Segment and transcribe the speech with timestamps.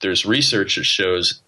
[0.00, 1.42] there's research that shows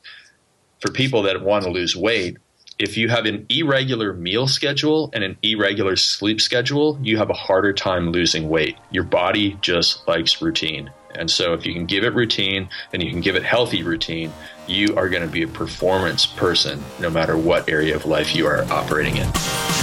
[0.81, 2.39] for people that want to lose weight,
[2.79, 7.35] if you have an irregular meal schedule and an irregular sleep schedule, you have a
[7.35, 8.77] harder time losing weight.
[8.91, 10.91] Your body just likes routine.
[11.15, 14.33] And so, if you can give it routine and you can give it healthy routine,
[14.67, 18.47] you are going to be a performance person no matter what area of life you
[18.47, 19.80] are operating in.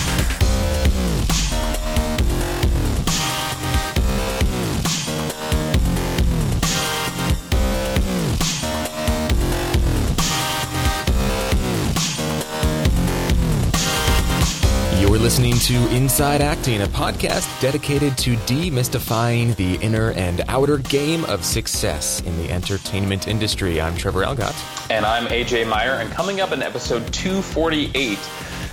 [15.38, 21.46] Listening to Inside Acting, a podcast dedicated to demystifying the inner and outer game of
[21.46, 23.80] success in the entertainment industry.
[23.80, 24.90] I'm Trevor Algatt.
[24.90, 25.92] And I'm AJ Meyer.
[25.92, 28.18] And coming up in episode 248,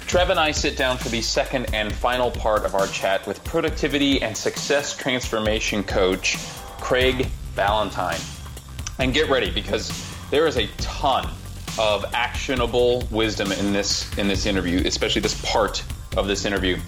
[0.07, 3.45] Trev and I sit down for the second and final part of our chat with
[3.45, 6.39] productivity and success transformation coach
[6.81, 8.21] Craig Ballantyne.
[8.99, 9.93] And get ready because
[10.31, 11.29] there is a ton
[11.79, 15.85] of actionable wisdom in this in this interview, especially this part
[16.17, 16.79] of this interview,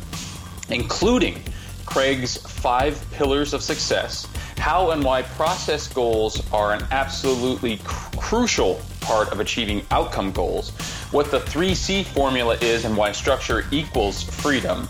[0.69, 1.43] including
[1.85, 4.27] Craig's five pillars of success,
[4.59, 10.71] how and why process goals are an absolutely cr- crucial part of achieving outcome goals,
[11.13, 14.89] what the 3C formula is and why structure equals freedom,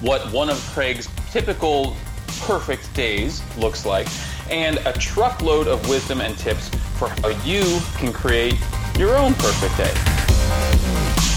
[0.00, 1.96] what one of Craig's typical
[2.40, 4.06] perfect days looks like,
[4.50, 8.56] and a truckload of wisdom and tips for how you can create
[8.98, 11.29] your own perfect day.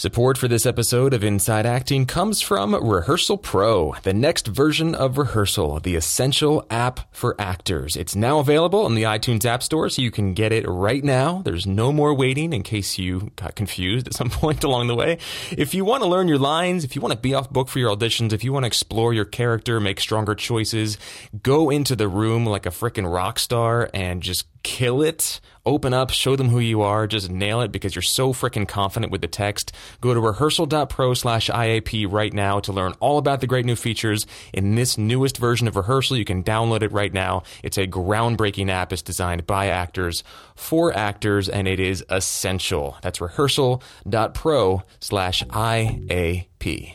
[0.00, 5.18] Support for this episode of Inside Acting comes from Rehearsal Pro, the next version of
[5.18, 7.96] Rehearsal, the essential app for actors.
[7.96, 11.42] It's now available in the iTunes App Store, so you can get it right now.
[11.44, 15.18] There's no more waiting in case you got confused at some point along the way.
[15.50, 17.78] If you want to learn your lines, if you want to be off book for
[17.78, 20.96] your auditions, if you want to explore your character, make stronger choices,
[21.42, 26.10] go into the room like a freaking rock star and just kill it, open up,
[26.10, 29.28] show them who you are, just nail it because you're so freaking confident with the
[29.28, 29.72] text.
[30.00, 34.26] Go to rehearsal.pro slash IAP right now to learn all about the great new features
[34.52, 36.16] in this newest version of Rehearsal.
[36.16, 37.42] You can download it right now.
[37.62, 38.92] It's a groundbreaking app.
[38.92, 42.96] It's designed by actors for actors and it is essential.
[43.02, 46.94] That's rehearsal.pro slash IAP.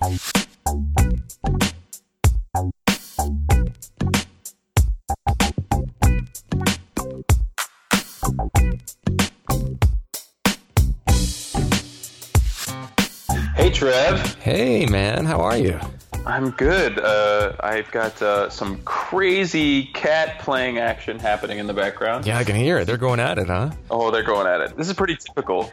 [13.66, 14.36] Hey, Trev.
[14.36, 15.26] Hey, man.
[15.26, 15.80] How are you?
[16.28, 17.00] I'm good.
[17.00, 22.28] Uh, I've got uh, some crazy cat playing action happening in the background.
[22.28, 22.86] Yeah, I can hear it.
[22.86, 23.72] They're going at it, huh?
[23.90, 24.78] Oh, they're going at it.
[24.78, 25.72] This is pretty typical.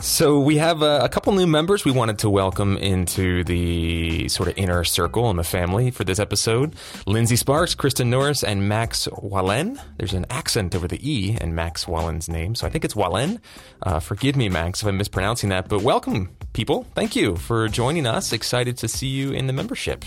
[0.00, 4.50] So we have a, a couple new members we wanted to welcome into the sort
[4.50, 6.76] of inner circle in the family for this episode.
[7.06, 9.80] Lindsay Sparks, Kristen Norris, and Max Wallen.
[9.96, 13.40] There's an accent over the E in Max Wallen's name, so I think it's Wallen.
[13.82, 16.86] Uh, forgive me, Max, if I'm mispronouncing that, but welcome, people.
[16.94, 18.32] Thank you for joining us.
[18.32, 20.04] Excited to see you in the membership.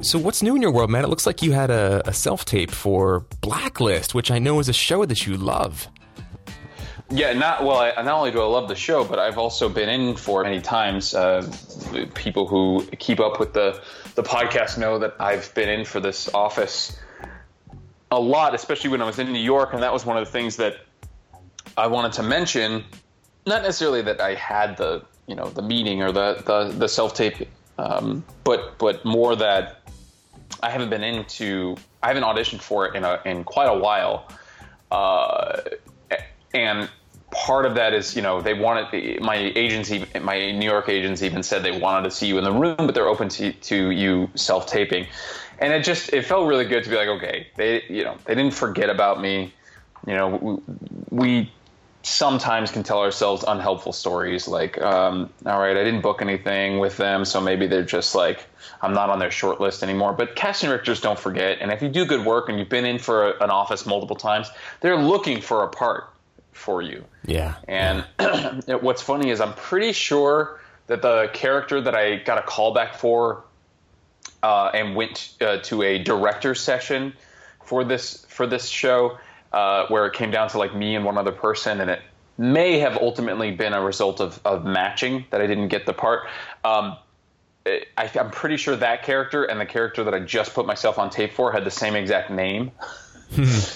[0.00, 1.04] So, what's new in your world, man?
[1.04, 4.68] It looks like you had a, a self tape for Blacklist, which I know is
[4.68, 5.88] a show that you love.
[7.10, 7.76] Yeah, not well.
[7.76, 10.60] I, not only do I love the show, but I've also been in for many
[10.60, 11.14] times.
[11.14, 11.46] Uh,
[12.14, 13.80] people who keep up with the
[14.14, 16.98] the podcast know that I've been in for this office
[18.10, 20.30] a lot, especially when I was in New York, and that was one of the
[20.30, 20.76] things that
[21.76, 22.84] I wanted to mention.
[23.46, 27.14] Not necessarily that I had the you know the meeting or the the, the self
[27.14, 29.82] tape um, but but more that
[30.62, 34.28] I haven't been into I haven't auditioned for it in a in quite a while,
[34.90, 35.60] uh,
[36.54, 36.88] and
[37.30, 41.42] part of that is you know they wanted my agency my New York agency even
[41.42, 44.30] said they wanted to see you in the room, but they're open to to you
[44.34, 45.06] self taping,
[45.58, 48.34] and it just it felt really good to be like okay they you know they
[48.34, 49.52] didn't forget about me,
[50.06, 50.62] you know
[51.10, 51.52] we, we
[52.02, 56.96] sometimes can tell ourselves unhelpful stories like um, all right i didn't book anything with
[56.96, 58.44] them so maybe they're just like
[58.80, 60.12] i'm not on their short list anymore.
[60.12, 62.98] But casting directors don't forget and if you do good work and you've been in
[62.98, 64.50] for a, an office multiple times
[64.80, 66.08] they're looking for a part
[66.52, 67.04] for you.
[67.24, 67.54] Yeah.
[67.66, 68.74] And yeah.
[68.80, 73.44] what's funny is i'm pretty sure that the character that i got a callback for
[74.42, 77.12] uh, and went uh, to a director session
[77.64, 79.18] for this for this show
[79.52, 82.00] uh, where it came down to like me and one other person, and it
[82.38, 86.28] may have ultimately been a result of, of matching that I didn't get the part.
[86.64, 86.96] Um,
[87.66, 91.10] I, am pretty sure that character and the character that I just put myself on
[91.10, 92.72] tape for had the same exact name.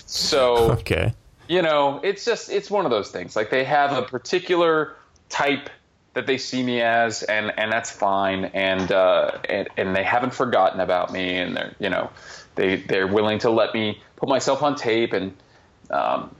[0.06, 1.14] so okay,
[1.48, 3.36] you know, it's just it's one of those things.
[3.36, 4.96] Like they have a particular
[5.28, 5.70] type
[6.14, 8.46] that they see me as, and and that's fine.
[8.46, 12.10] And uh, and and they haven't forgotten about me, and they're you know
[12.56, 15.34] they they're willing to let me put myself on tape and.
[15.90, 16.34] Um,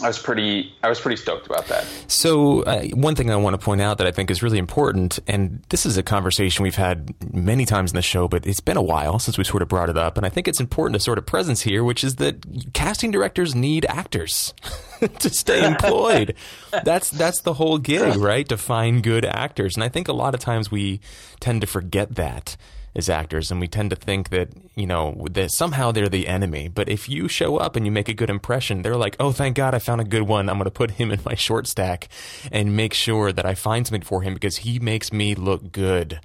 [0.00, 1.86] I was pretty I was pretty stoked about that.
[2.08, 5.18] So uh, one thing I want to point out that I think is really important,
[5.26, 8.78] and this is a conversation we've had many times in the show, but it's been
[8.78, 11.00] a while since we sort of brought it up, and I think it's important to
[11.00, 14.54] sort of presence here, which is that casting directors need actors
[15.18, 16.34] to stay employed.
[16.84, 18.48] that's that's the whole gig, right?
[18.48, 21.00] To find good actors, and I think a lot of times we
[21.38, 22.56] tend to forget that
[22.94, 26.68] as actors, and we tend to think that you know that somehow they're the enemy.
[26.68, 29.56] But if you show up and you make a good impression, they're like, "Oh, thank
[29.56, 30.48] God, I found a good one.
[30.48, 32.08] I'm going to put him in my short stack
[32.50, 36.20] and make sure that I find something for him because he makes me look good."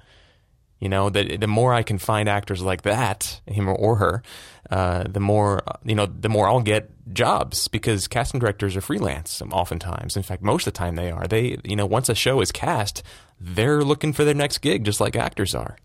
[0.80, 4.22] You know, that the more I can find actors like that, him or her,
[4.70, 9.42] uh, the more you know, the more I'll get jobs because casting directors are freelance.
[9.50, 11.26] Oftentimes, in fact, most of the time they are.
[11.26, 13.02] They, you know, once a show is cast,
[13.40, 15.78] they're looking for their next gig, just like actors are.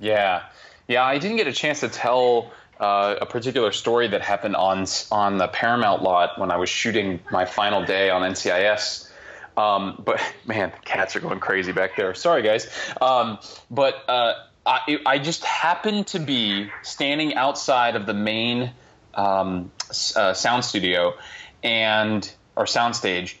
[0.00, 0.42] Yeah,
[0.88, 1.04] yeah.
[1.04, 5.38] I didn't get a chance to tell uh, a particular story that happened on on
[5.38, 9.10] the Paramount lot when I was shooting my final day on NCIS.
[9.56, 12.14] Um, but man, the cats are going crazy back there.
[12.14, 12.68] Sorry, guys.
[13.00, 13.38] Um,
[13.70, 14.34] but uh,
[14.64, 18.72] I, I, just happened to be standing outside of the main
[19.14, 19.70] um,
[20.14, 21.14] uh, sound studio
[21.62, 23.36] and or soundstage,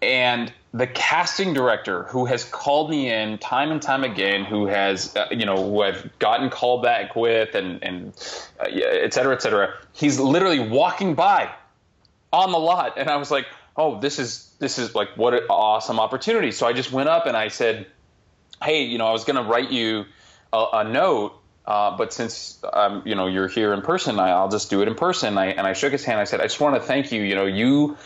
[0.00, 5.16] and the casting director who has called me in time and time again, who has,
[5.16, 8.12] uh, you know, who I've gotten called back with and, and
[8.60, 11.50] uh, et cetera, et cetera, he's literally walking by
[12.32, 12.98] on the lot.
[12.98, 16.52] And I was like, oh, this is, this is like, what an awesome opportunity.
[16.52, 17.86] So I just went up and I said,
[18.62, 20.04] hey, you know, I was going to write you
[20.52, 21.32] a, a note
[21.68, 24.88] uh, but since um, you know you're here in person, I, will just do it
[24.88, 25.36] in person.
[25.36, 26.18] I, and I shook his hand.
[26.18, 27.20] I said, I just want to thank you.
[27.20, 27.98] You know, you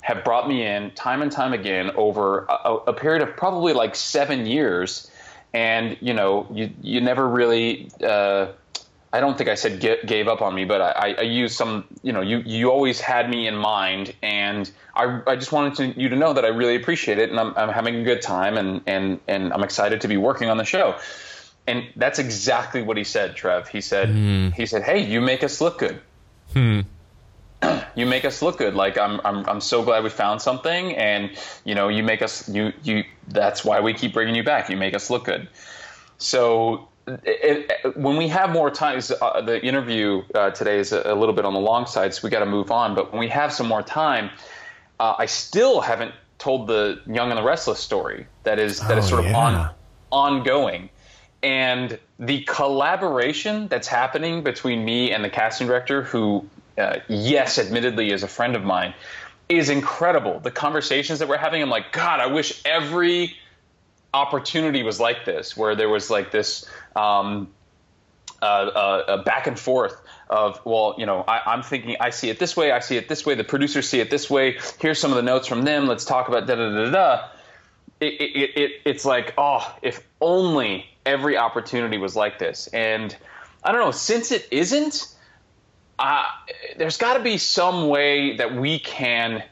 [0.00, 3.94] have brought me in time and time again over a, a period of probably like
[3.94, 5.10] seven years,
[5.52, 7.90] and you know, you you never really.
[8.02, 8.48] Uh,
[9.12, 11.84] I don't think I said get, gave up on me, but I, I used some.
[12.02, 16.00] You know, you you always had me in mind, and I, I just wanted to,
[16.00, 18.56] you to know that I really appreciate it, and I'm, I'm having a good time,
[18.56, 20.96] and and and I'm excited to be working on the show.
[21.66, 23.68] And that's exactly what he said, Trev.
[23.68, 24.54] He said mm.
[24.54, 26.00] he said, "Hey, you make us look good."
[26.52, 26.80] Hmm.
[27.94, 28.74] You make us look good.
[28.74, 31.30] Like I'm, I'm, I'm so glad we found something, and
[31.64, 33.04] you know, you make us, you, you.
[33.28, 34.70] That's why we keep bringing you back.
[34.70, 35.48] You make us look good.
[36.18, 41.02] So it, it, when we have more time, uh, the interview uh, today is a,
[41.04, 42.94] a, little bit on the long side, so we got to move on.
[42.94, 44.30] But when we have some more time,
[44.98, 48.98] uh, I still haven't told the Young and the Restless story that is that oh,
[48.98, 49.70] is sort of on
[50.10, 50.90] ongoing,
[51.42, 56.46] and the collaboration that's happening between me and the casting director, who
[56.80, 58.94] uh, yes, admittedly, is a friend of mine,
[59.48, 60.40] is incredible.
[60.40, 63.36] The conversations that we're having, I'm like, God, I wish every
[64.12, 67.48] opportunity was like this, where there was like this um,
[68.42, 72.38] uh, uh, back and forth of, well, you know, I, am thinking, I see it
[72.38, 74.58] this way, I see it this way, the producers see it this way.
[74.78, 75.86] Here's some of the notes from them.
[75.86, 77.28] Let's talk about da da da da.
[78.00, 82.68] It, it, it, it's like, oh, if only every opportunity was like this.
[82.68, 83.14] And
[83.62, 85.14] I don't know, since it isn't,
[86.00, 86.24] uh,
[86.78, 89.44] there's got to be some way that we can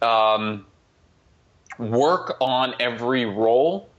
[0.00, 0.64] um,
[1.78, 3.90] work on every role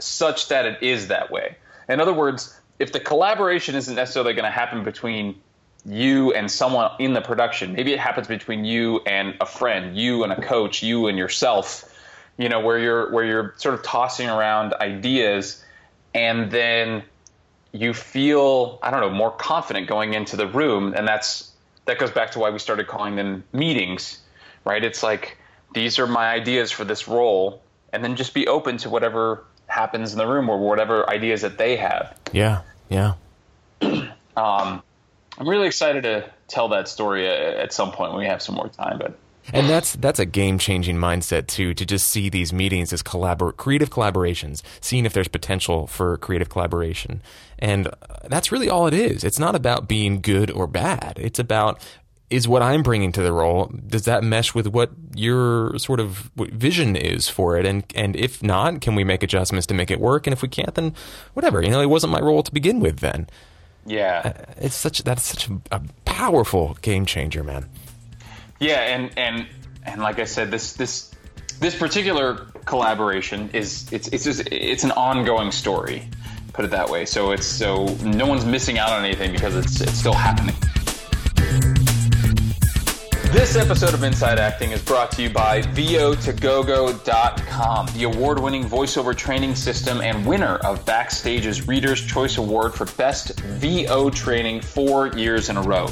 [0.00, 1.56] such that it is that way.
[1.90, 5.40] In other words, if the collaboration isn't necessarily going to happen between
[5.84, 10.24] you and someone in the production, maybe it happens between you and a friend, you
[10.24, 11.88] and a coach, you and yourself.
[12.38, 15.62] You know, where you're where you're sort of tossing around ideas,
[16.14, 17.02] and then
[17.72, 21.50] you feel I don't know more confident going into the room, and that's
[21.86, 24.20] that goes back to why we started calling them meetings,
[24.64, 24.82] right?
[24.84, 25.38] It's like
[25.74, 27.62] these are my ideas for this role,
[27.92, 31.58] and then just be open to whatever happens in the room or whatever ideas that
[31.58, 32.14] they have.
[32.32, 33.14] Yeah, yeah.
[33.82, 38.54] um, I'm really excited to tell that story at some point when we have some
[38.54, 39.16] more time, but
[39.52, 41.74] and that's that's a game changing mindset too.
[41.74, 46.48] To just see these meetings as collabor- creative collaborations, seeing if there's potential for creative
[46.48, 47.22] collaboration,
[47.58, 47.88] and
[48.24, 49.24] that's really all it is.
[49.24, 51.18] It's not about being good or bad.
[51.20, 51.80] It's about
[52.32, 56.30] is what I'm bringing to the role does that mesh with what your sort of
[56.36, 60.00] vision is for it and and if not can we make adjustments to make it
[60.00, 60.94] work and if we can't then
[61.34, 63.28] whatever you know it wasn't my role to begin with then
[63.84, 67.68] yeah uh, it's such that's such a, a powerful game changer man
[68.62, 69.46] yeah, and and
[69.84, 71.10] and like I said, this this
[71.58, 76.08] this particular collaboration is it's it's just it's an ongoing story.
[76.52, 77.04] Put it that way.
[77.04, 80.54] So it's so no one's missing out on anything because it's it's still happening.
[83.32, 89.16] This episode of Inside Acting is brought to you by VO2GoGo.com, the award winning voiceover
[89.16, 95.48] training system and winner of Backstage's Reader's Choice Award for Best VO Training four years
[95.48, 95.88] in a row.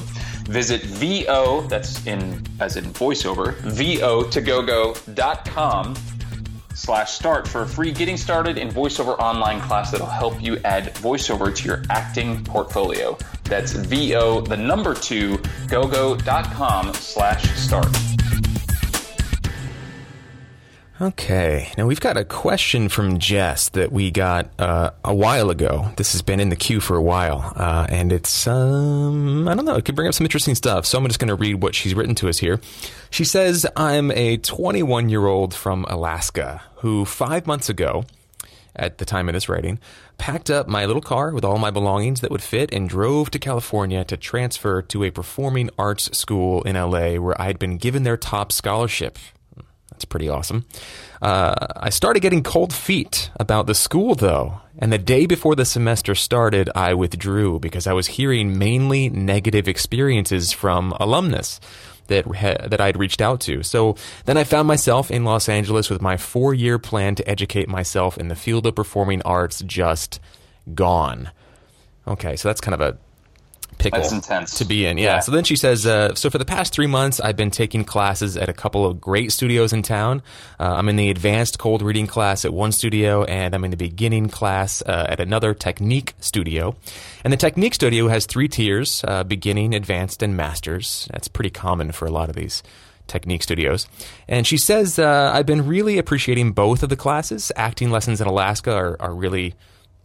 [0.50, 5.95] Visit VO, that's in as in voiceover, VO2GoGo.com
[6.75, 10.92] slash start for a free getting started in voiceover online class that'll help you add
[10.95, 13.16] voiceover to your acting portfolio.
[13.45, 15.38] That's VO, the number two,
[15.69, 17.87] gogo.com slash start.
[21.02, 25.90] Okay, now we've got a question from Jess that we got uh, a while ago.
[25.97, 29.64] This has been in the queue for a while, uh, and it's um, I don't
[29.64, 29.76] know.
[29.76, 30.85] It could bring up some interesting stuff.
[30.85, 32.61] So I'm just going to read what she's written to us here.
[33.09, 38.04] She says, "I'm a 21 year old from Alaska who five months ago."
[38.76, 39.80] At the time of this writing,
[40.16, 43.38] packed up my little car with all my belongings that would fit and drove to
[43.38, 48.04] California to transfer to a performing arts school in LA where I had been given
[48.04, 49.19] their top scholarship.
[50.00, 50.64] That's pretty awesome.
[51.21, 54.62] Uh, I started getting cold feet about the school, though.
[54.78, 59.69] And the day before the semester started, I withdrew because I was hearing mainly negative
[59.69, 61.61] experiences from alumnus
[62.07, 62.25] that
[62.71, 63.62] that I'd reached out to.
[63.62, 67.69] So then I found myself in Los Angeles with my four year plan to educate
[67.69, 70.19] myself in the field of performing arts just
[70.75, 71.30] gone.
[72.09, 72.97] Okay, so that's kind of a
[73.80, 74.58] pickle That's intense.
[74.58, 74.99] to be in.
[74.99, 75.04] Yeah.
[75.04, 75.18] Yeah.
[75.20, 78.37] So then she says, uh, so for the past three months, I've been taking classes
[78.37, 80.22] at a couple of great studios in town.
[80.58, 83.76] Uh, I'm in the advanced cold reading class at one studio, and I'm in the
[83.76, 86.76] beginning class uh, at another technique studio.
[87.25, 91.08] And the technique studio has three tiers: uh, beginning, advanced, and masters.
[91.12, 92.62] That's pretty common for a lot of these
[93.06, 93.88] technique studios.
[94.28, 97.50] And she says, uh, I've been really appreciating both of the classes.
[97.56, 99.54] Acting lessons in Alaska are, are really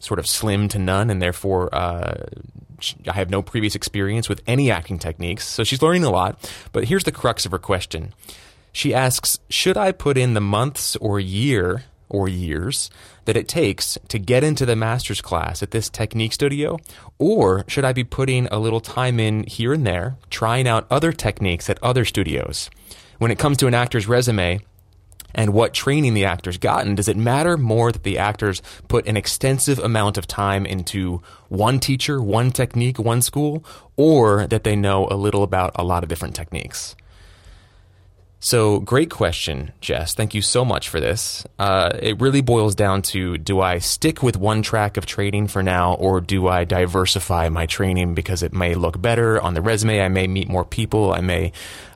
[0.06, 2.26] sort of slim to none, and therefore uh,
[3.08, 5.48] I have no previous experience with any acting techniques.
[5.48, 6.38] So she's learning a lot.
[6.72, 8.14] But here's the crux of her question.
[8.72, 12.90] She asks, Should I put in the months or year or years
[13.26, 16.78] that it takes to get into the master's class at this technique studio?
[17.18, 21.12] Or should I be putting a little time in here and there, trying out other
[21.12, 22.70] techniques at other studios?
[23.18, 24.60] When it comes to an actor's resume,
[25.36, 29.18] and what training the actor's gotten, does it matter more that the actors put an
[29.18, 33.63] extensive amount of time into one teacher, one technique, one school,
[33.98, 36.96] or that they know a little about a lot of different techniques?
[38.46, 40.14] So, great question, Jess.
[40.14, 41.48] Thank you so much for this.
[41.58, 45.64] Uh, it really boils down to do I stick with one track of training for
[45.64, 50.00] now, or do I diversify my training because it may look better on the resume?
[50.00, 51.12] I may meet more people.
[51.12, 51.54] I may,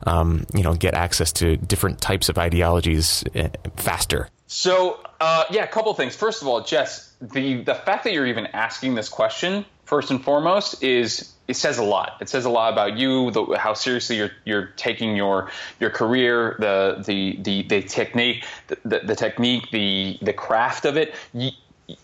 [0.07, 4.27] um, you know, get access to different types of ideologies uh, faster.
[4.47, 6.15] So, uh, yeah, a couple things.
[6.15, 10.23] First of all, Jess, the the fact that you're even asking this question, first and
[10.23, 12.17] foremost, is it says a lot.
[12.21, 16.55] It says a lot about you, the, how seriously you're you're taking your your career,
[16.59, 21.15] the the the, the technique, the, the, technique, the the craft of it.
[21.33, 21.49] You,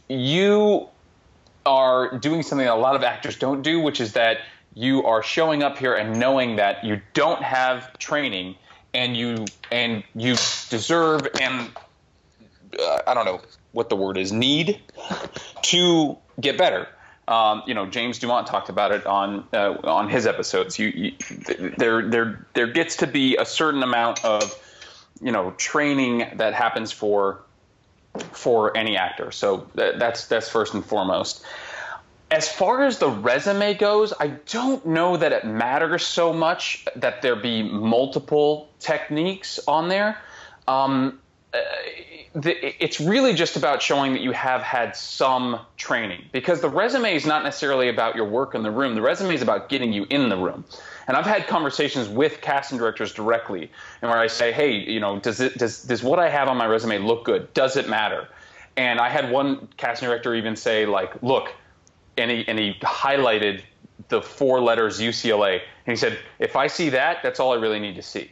[0.10, 0.88] you
[1.64, 4.40] are doing something that a lot of actors don't do, which is that
[4.74, 8.56] you are showing up here and knowing that you don't have training
[8.96, 10.34] and you and you
[10.72, 11.70] deserve and
[12.80, 13.42] uh, I don't know
[13.74, 14.82] what the word is need
[15.66, 16.88] to get better.
[17.28, 20.78] Um, you know, James Dumont talked about it on uh, on his episodes.
[20.78, 21.12] You, you
[21.78, 24.54] there there there gets to be a certain amount of
[25.22, 27.42] you know training that happens for
[28.32, 29.32] for any actor.
[29.32, 31.44] So that, that's that's first and foremost.
[32.32, 37.22] As far as the resume goes, I don't know that it matters so much that
[37.22, 40.18] there be multiple techniques on there.
[40.68, 41.20] Um,
[41.54, 41.60] uh,
[42.36, 47.16] the, it's really just about showing that you have had some training because the resume
[47.16, 48.94] is not necessarily about your work in the room.
[48.94, 50.66] The resume is about getting you in the room.
[51.08, 55.20] And I've had conversations with casting directors directly, and where I say, "Hey, you know,
[55.20, 57.54] does it does does what I have on my resume look good?
[57.54, 58.28] Does it matter?"
[58.76, 61.54] And I had one casting director even say, "Like, look,"
[62.18, 63.62] and he and he highlighted
[64.10, 67.80] the four letters UCLA, and he said, "If I see that, that's all I really
[67.80, 68.32] need to see."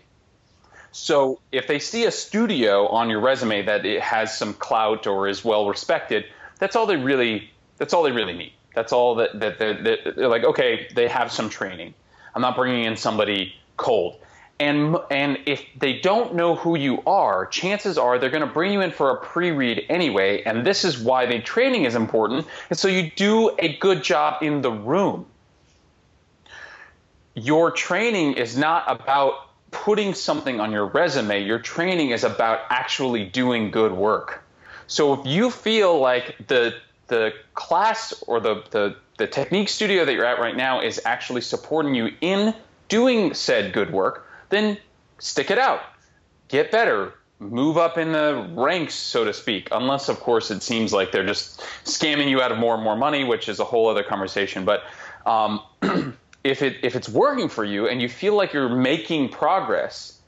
[0.93, 5.27] So if they see a studio on your resume that it has some clout or
[5.27, 6.25] is well respected,
[6.59, 8.53] that's all they really that's all they really need.
[8.75, 10.43] That's all that that they're, they're like.
[10.43, 11.95] Okay, they have some training.
[12.35, 14.19] I'm not bringing in somebody cold.
[14.59, 18.71] And and if they don't know who you are, chances are they're going to bring
[18.71, 20.43] you in for a pre-read anyway.
[20.43, 22.45] And this is why the training is important.
[22.69, 25.25] And so you do a good job in the room.
[27.33, 33.25] Your training is not about putting something on your resume, your training is about actually
[33.25, 34.43] doing good work.
[34.87, 36.75] So if you feel like the
[37.07, 41.41] the class or the, the, the technique studio that you're at right now is actually
[41.41, 42.53] supporting you in
[42.87, 44.77] doing said good work, then
[45.19, 45.81] stick it out,
[46.47, 49.67] get better, move up in the ranks, so to speak.
[49.71, 52.95] Unless, of course, it seems like they're just scamming you out of more and more
[52.95, 54.65] money, which is a whole other conversation.
[54.65, 54.83] But
[55.25, 55.61] um,
[56.43, 60.19] if it if it's working for you and you feel like you're making progress,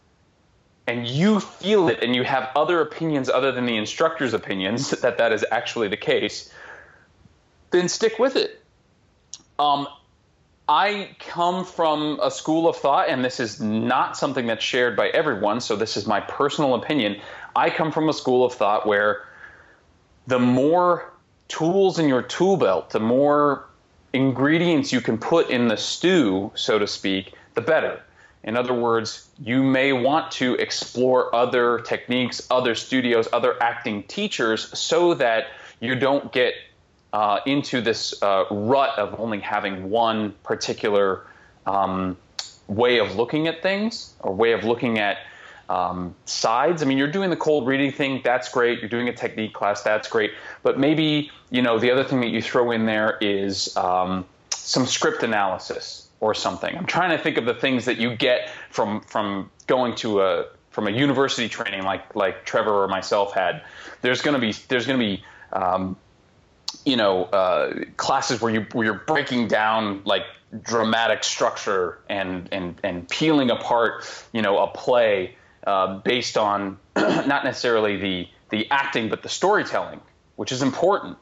[0.88, 5.18] and you feel it, and you have other opinions other than the instructor's opinions that
[5.18, 6.52] that is actually the case,
[7.72, 8.62] then stick with it.
[9.58, 9.88] Um,
[10.68, 15.10] I come from a school of thought, and this is not something that's shared by
[15.10, 17.22] everyone, so this is my personal opinion.
[17.56, 19.28] I come from a school of thought where
[20.28, 21.14] the more
[21.48, 23.66] tools in your tool belt, the more
[24.16, 28.02] ingredients you can put in the stew, so to speak, the better.
[28.44, 34.78] In other words, you may want to explore other techniques, other studios, other acting teachers
[34.78, 35.48] so that
[35.80, 36.54] you don't get
[37.12, 41.26] uh, into this uh, rut of only having one particular
[41.66, 42.18] um,
[42.68, 45.18] way of looking at things or way of looking at
[45.70, 46.82] um, sides.
[46.82, 48.80] I mean, you're doing the cold reading thing, that's great.
[48.80, 50.32] You're doing a technique class, that's great.
[50.64, 54.86] But maybe, you know, the other thing that you throw in there is um, some
[54.86, 56.76] script analysis or something.
[56.76, 60.46] I'm trying to think of the things that you get from from going to a
[60.72, 63.64] from a university training like like Trevor or myself had.
[64.02, 65.98] There's going to be there's going to be um,
[66.84, 70.24] you know uh, classes where you where you're breaking down like
[70.62, 77.44] dramatic structure and and and peeling apart you know a play uh, based on not
[77.44, 80.00] necessarily the the acting but the storytelling
[80.36, 81.18] which is important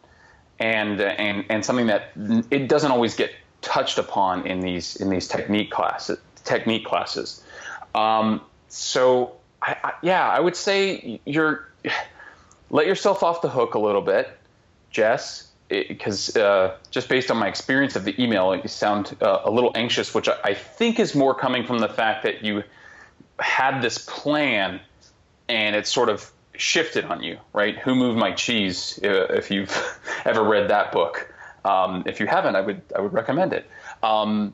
[0.60, 2.12] and and and something that
[2.52, 3.32] it doesn't always get
[3.62, 7.42] touched upon in these in these technique classes technique classes.
[7.96, 11.68] Um, so I, I, yeah I would say you're
[12.70, 14.38] let yourself off the hook a little bit
[14.92, 19.50] Jess because uh, just based on my experience of the email, you sound uh, a
[19.50, 22.64] little anxious, which I, I, think is more coming from the fact that you
[23.44, 24.80] had this plan
[25.50, 27.78] and it sort of shifted on you, right?
[27.80, 29.00] Who moved my cheese?
[29.04, 29.76] Uh, if you've
[30.26, 31.34] ever read that book,
[31.66, 33.70] um, if you haven't, I would I would recommend it.
[34.02, 34.54] Um,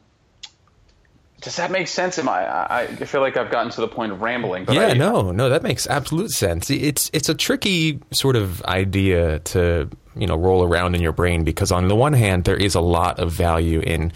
[1.41, 2.19] does that make sense?
[2.19, 2.67] Am I?
[2.69, 4.65] I feel like I've gotten to the point of rambling.
[4.65, 6.69] But yeah, I, no, no, that makes absolute sense.
[6.69, 11.43] It's it's a tricky sort of idea to you know roll around in your brain
[11.43, 14.11] because on the one hand there is a lot of value in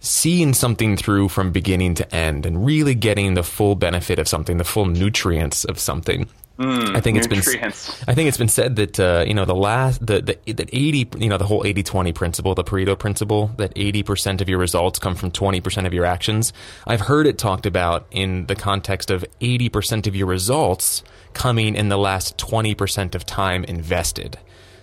[0.00, 4.56] seeing something through from beginning to end and really getting the full benefit of something,
[4.56, 6.28] the full nutrients of something.
[6.58, 7.98] Mm, I think it's nutrients.
[7.98, 10.70] been I think it's been said that uh, you know the last the, the that
[10.72, 14.98] 80 you know the whole 80-20 principle the Pareto principle that 80% of your results
[14.98, 16.54] come from 20% of your actions
[16.86, 21.04] I've heard it talked about in the context of 80% of your results
[21.34, 24.38] coming in the last 20% of time invested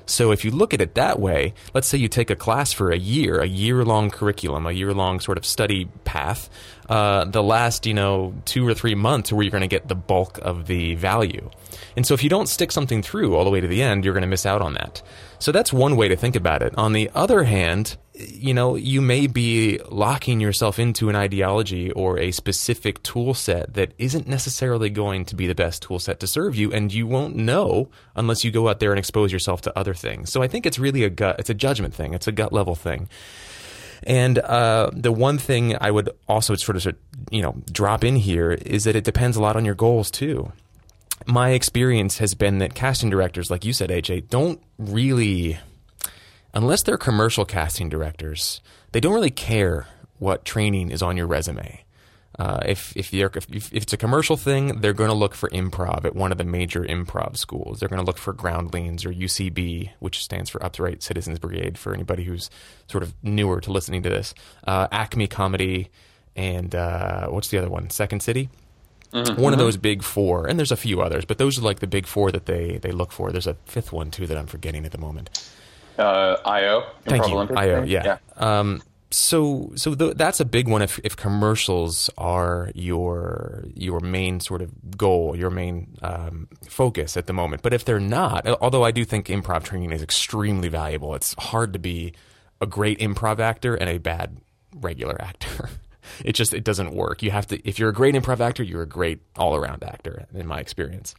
[0.06, 2.92] so if you look at it that way, let's say you take a class for
[2.92, 6.50] a year, a year long curriculum, a year long sort of study path,
[6.90, 9.96] uh, the last, you know, two or three months where you're going to get the
[9.96, 11.50] bulk of the value.
[11.96, 14.14] And so if you don't stick something through all the way to the end, you're
[14.14, 15.02] going to miss out on that.
[15.40, 16.74] So that's one way to think about it.
[16.78, 22.20] On the other hand, you know, you may be locking yourself into an ideology or
[22.20, 26.28] a specific tool set that isn't necessarily going to be the best tool set to
[26.28, 29.78] serve you, and you won't know unless you go out there and expose yourself to
[29.78, 30.32] other things.
[30.32, 32.76] So I think it's really a gut, it's a judgment thing, it's a gut level
[32.76, 33.10] thing.
[34.06, 36.96] And uh, the one thing I would also sort of,
[37.32, 40.52] you know, drop in here is that it depends a lot on your goals too.
[41.26, 45.58] My experience has been that casting directors, like you said, AJ, don't really
[46.54, 48.62] unless they're commercial casting directors,
[48.92, 49.88] they don't really care
[50.20, 51.83] what training is on your resume.
[52.40, 56.04] Uh, if if, if, if it's a commercial thing, they're going to look for improv
[56.06, 57.80] at one of the major improv schools.
[57.80, 61.78] They're going to look for Groundlings or UCB, which stands for Upright Citizens Brigade.
[61.78, 62.50] For anybody who's
[62.88, 64.34] sort of newer to listening to this,
[64.66, 65.90] uh, Acme Comedy,
[66.36, 67.90] and uh, what's the other one?
[67.90, 68.50] Second City.
[69.12, 69.40] Mm-hmm.
[69.40, 71.88] One of those big four, and there's a few others, but those are like the
[71.88, 73.32] big four that they they look for.
[73.32, 75.30] There's a fifth one too that I'm forgetting at the moment
[75.98, 76.84] uh, IO.
[77.04, 77.84] Thank you, IO.
[77.84, 78.04] Yeah.
[78.06, 78.18] yeah.
[78.38, 78.82] Um,
[79.14, 84.62] so so th- that's a big one if, if commercials are your your main sort
[84.62, 87.62] of goal your main um, focus at the moment.
[87.62, 91.74] But if they're not although i do think improv training is extremely valuable it's hard
[91.74, 92.14] to be
[92.60, 94.38] a great improv actor and a bad
[94.76, 95.70] regular actor.
[96.26, 97.24] It just it doesn't work.
[97.24, 100.46] You have to if you're a great improv actor you're a great all-around actor in
[100.46, 101.16] my experience.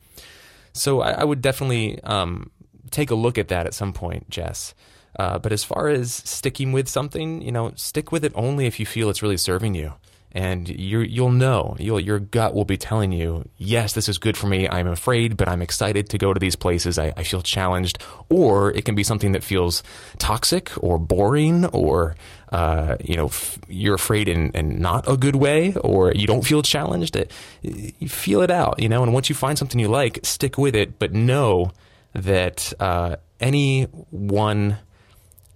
[0.74, 2.50] So I, I would definitely um,
[2.90, 4.74] take a look at that at some point, Jess.
[5.18, 8.80] Uh, but as far as sticking with something, you know, stick with it only if
[8.80, 9.92] you feel it's really serving you.
[10.36, 14.36] and you you'll know you'll, your gut will be telling you yes this is good
[14.36, 14.68] for me.
[14.68, 16.98] I'm afraid but i'm excited to go to these places.
[16.98, 17.98] I, I feel challenged.
[18.28, 19.82] Or it can be something that feels
[20.18, 22.16] toxic or boring or
[22.50, 26.44] uh, you know f- you're afraid in, in not a good way or you don't
[26.44, 27.14] feel challenged.
[27.14, 27.30] It,
[27.62, 29.02] you feel it out you know?
[29.04, 31.70] And once you find something you like stick with it but know
[32.12, 34.78] that uh, any one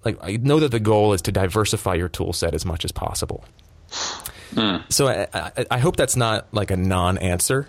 [0.04, 2.92] like I know that the goal is to diversify your tool set as much as
[2.92, 3.44] possible
[4.52, 4.90] Mm.
[4.90, 7.68] So I, I, I, hope that's not like a non-answer.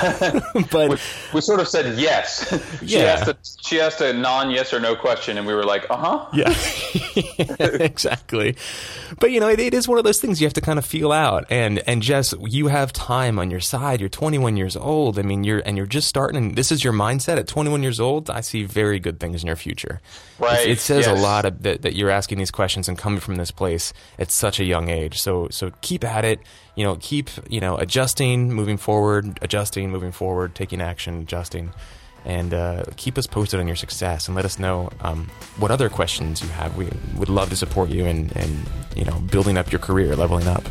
[0.70, 0.96] but we,
[1.34, 2.48] we, sort of said yes.
[2.80, 3.04] she yeah.
[3.04, 6.26] asked a, she asked a non-yes or no question, and we were like, uh huh.
[6.34, 6.54] Yeah,
[7.80, 8.56] exactly.
[9.18, 10.84] But you know, it, it is one of those things you have to kind of
[10.84, 11.46] feel out.
[11.48, 14.00] And and Jess, you have time on your side.
[14.00, 15.18] You're 21 years old.
[15.18, 16.36] I mean, you're and you're just starting.
[16.36, 18.28] And this is your mindset at 21 years old.
[18.28, 20.00] I see very good things in your future.
[20.40, 20.66] Right.
[20.66, 21.18] It, it says yes.
[21.18, 24.30] a lot of, that, that you're asking these questions and coming from this place at
[24.30, 25.20] such a young age.
[25.20, 26.40] So so keep at it.
[26.74, 31.72] You know, keep you know adjusting, moving forward, adjusting, moving forward, taking action, adjusting,
[32.24, 35.90] and uh, keep us posted on your success and let us know um, what other
[35.90, 36.76] questions you have.
[36.76, 38.64] We would love to support you in, in
[38.96, 40.64] you know building up your career, leveling up.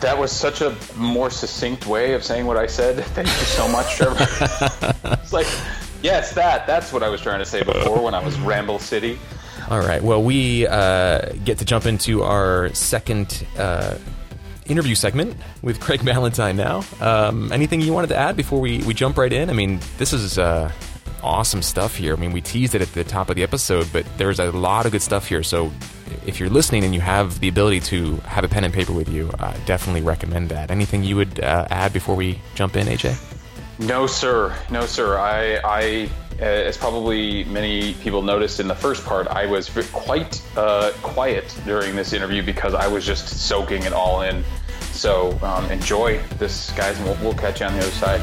[0.00, 3.04] That was such a more succinct way of saying what I said.
[3.14, 4.16] Thank you so much, Trevor.
[5.22, 5.46] it's like,
[6.02, 6.66] yes, that.
[6.66, 9.18] That's what I was trying to say before when I was Ramble City.
[9.68, 10.02] All right.
[10.02, 13.96] Well, we uh, get to jump into our second uh,
[14.66, 16.82] interview segment with Craig Ballantyne now.
[17.00, 19.50] Um, anything you wanted to add before we, we jump right in?
[19.50, 20.72] I mean, this is uh,
[21.22, 22.14] awesome stuff here.
[22.14, 24.86] I mean, we teased it at the top of the episode, but there's a lot
[24.86, 25.42] of good stuff here.
[25.42, 25.70] So
[26.26, 29.08] if you're listening and you have the ability to have a pen and paper with
[29.08, 30.70] you, I definitely recommend that.
[30.70, 33.39] Anything you would uh, add before we jump in, AJ?
[33.80, 34.54] No, sir.
[34.70, 35.18] No, sir.
[35.18, 40.42] I, I uh, as probably many people noticed in the first part, I was quite
[40.54, 44.44] uh, quiet during this interview because I was just soaking it all in.
[44.92, 48.20] So um, enjoy this, guys, and we'll, we'll catch you on the other side.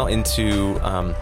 [0.00, 1.14] Now into um,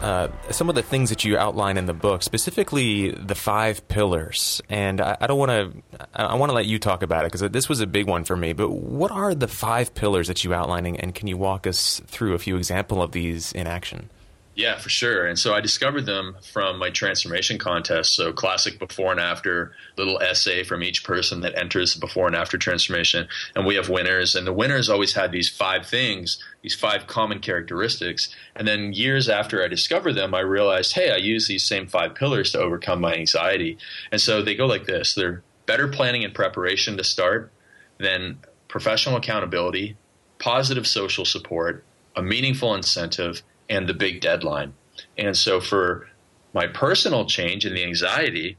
[0.00, 4.62] uh, some of the things that you outline in the book, specifically the five pillars.
[4.68, 7.48] And I, I don't want to, I want to let you talk about it because
[7.50, 8.52] this was a big one for me.
[8.52, 12.34] But what are the five pillars that you outlining, and can you walk us through
[12.34, 14.10] a few example of these in action?
[14.56, 15.26] Yeah, for sure.
[15.26, 18.14] And so I discovered them from my transformation contest.
[18.14, 22.36] So classic before and after, little essay from each person that enters the before and
[22.36, 23.26] after transformation.
[23.56, 24.36] And we have winners.
[24.36, 28.32] And the winners always had these five things, these five common characteristics.
[28.54, 32.14] And then years after I discovered them, I realized, hey, I use these same five
[32.14, 33.76] pillars to overcome my anxiety.
[34.12, 37.50] And so they go like this they're better planning and preparation to start,
[37.98, 38.38] then
[38.68, 39.96] professional accountability,
[40.38, 44.74] positive social support, a meaningful incentive, and the big deadline.
[45.18, 46.08] And so for
[46.52, 48.56] my personal change and the anxiety,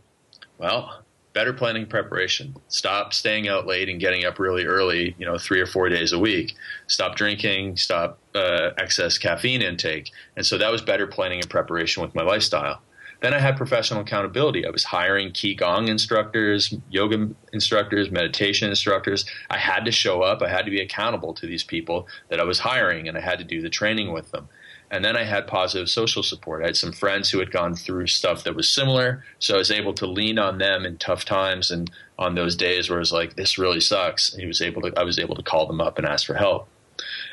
[0.57, 1.01] well,
[1.33, 2.55] better planning preparation.
[2.69, 6.13] Stop staying out late and getting up really early, you know, three or four days
[6.13, 6.55] a week.
[6.87, 10.11] Stop drinking, stop uh, excess caffeine intake.
[10.37, 12.81] And so that was better planning and preparation with my lifestyle.
[13.21, 14.65] Then I had professional accountability.
[14.65, 19.25] I was hiring Qigong instructors, yoga instructors, meditation instructors.
[19.49, 20.41] I had to show up.
[20.41, 23.39] I had to be accountable to these people that I was hiring, and I had
[23.39, 24.47] to do the training with them.
[24.95, 26.63] And then I had positive social support.
[26.63, 29.69] I had some friends who had gone through stuff that was similar, so I was
[29.69, 33.11] able to lean on them in tough times and on those days where it was
[33.11, 35.97] like, "This really sucks." He was able to, I was able to call them up
[35.97, 36.69] and ask for help.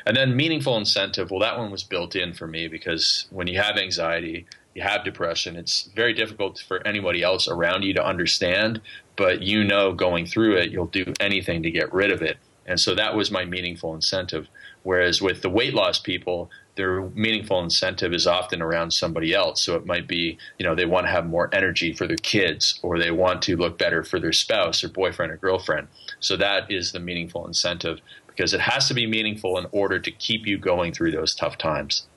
[0.05, 1.31] And then meaningful incentive.
[1.31, 5.05] Well, that one was built in for me because when you have anxiety, you have
[5.05, 8.81] depression, it's very difficult for anybody else around you to understand.
[9.15, 12.39] But you know, going through it, you'll do anything to get rid of it.
[12.65, 14.49] And so that was my meaningful incentive.
[14.83, 19.63] Whereas with the weight loss people, their meaningful incentive is often around somebody else.
[19.63, 22.79] So it might be, you know, they want to have more energy for their kids
[22.81, 25.87] or they want to look better for their spouse or boyfriend or girlfriend.
[26.19, 30.11] So that is the meaningful incentive because it has to be meaningful in order to
[30.11, 32.07] keep you going through those tough times.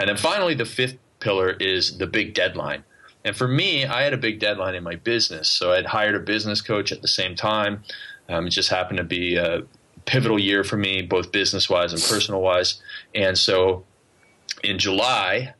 [0.00, 2.84] And then finally, the fifth pillar is the big deadline.
[3.24, 5.48] And for me, I had a big deadline in my business.
[5.48, 7.84] So I'd hired a business coach at the same time.
[8.28, 9.62] Um, it just happened to be a
[10.06, 12.80] pivotal year for me, both business wise and personal wise.
[13.14, 13.84] And so
[14.62, 15.54] in July,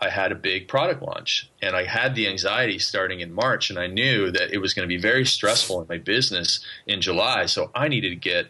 [0.00, 3.78] I had a big product launch and I had the anxiety starting in March and
[3.78, 7.46] I knew that it was going to be very stressful in my business in July.
[7.46, 8.46] So I needed to get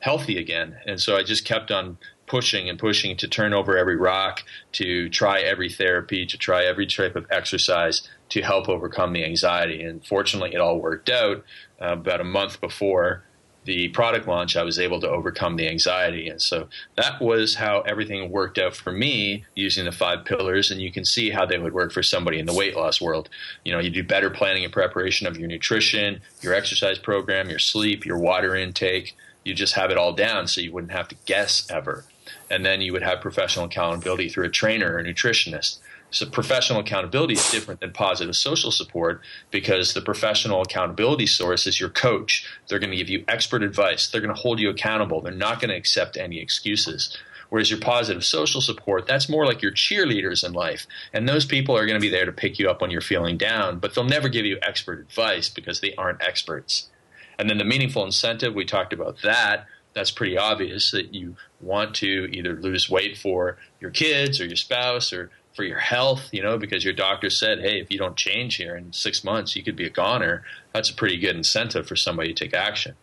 [0.00, 0.76] healthy again.
[0.86, 1.96] And so I just kept on
[2.26, 6.86] pushing and pushing to turn over every rock, to try every therapy, to try every
[6.86, 9.82] type of exercise to help overcome the anxiety.
[9.82, 11.44] And fortunately, it all worked out.
[11.82, 13.24] Uh, about a month before
[13.64, 16.28] the product launch, I was able to overcome the anxiety.
[16.28, 20.70] And so that was how everything worked out for me using the five pillars.
[20.70, 23.28] And you can see how they would work for somebody in the weight loss world.
[23.64, 27.60] You know, you do better planning and preparation of your nutrition, your exercise program, your
[27.60, 29.16] sleep, your water intake.
[29.44, 32.04] You just have it all down so you wouldn't have to guess ever.
[32.50, 35.78] And then you would have professional accountability through a trainer or a nutritionist.
[36.12, 41.80] So professional accountability is different than positive social support because the professional accountability source is
[41.80, 42.46] your coach.
[42.68, 44.08] They're going to give you expert advice.
[44.08, 45.22] They're going to hold you accountable.
[45.22, 47.16] They're not going to accept any excuses.
[47.48, 50.86] Whereas your positive social support, that's more like your cheerleaders in life.
[51.14, 53.38] And those people are going to be there to pick you up when you're feeling
[53.38, 56.90] down, but they'll never give you expert advice because they aren't experts.
[57.38, 59.66] And then the meaningful incentive, we talked about that.
[59.94, 64.56] That's pretty obvious that you want to either lose weight for your kids or your
[64.56, 68.16] spouse or for your health, you know, because your doctor said, hey, if you don't
[68.16, 70.44] change here in six months, you could be a goner.
[70.72, 72.94] That's a pretty good incentive for somebody to take action.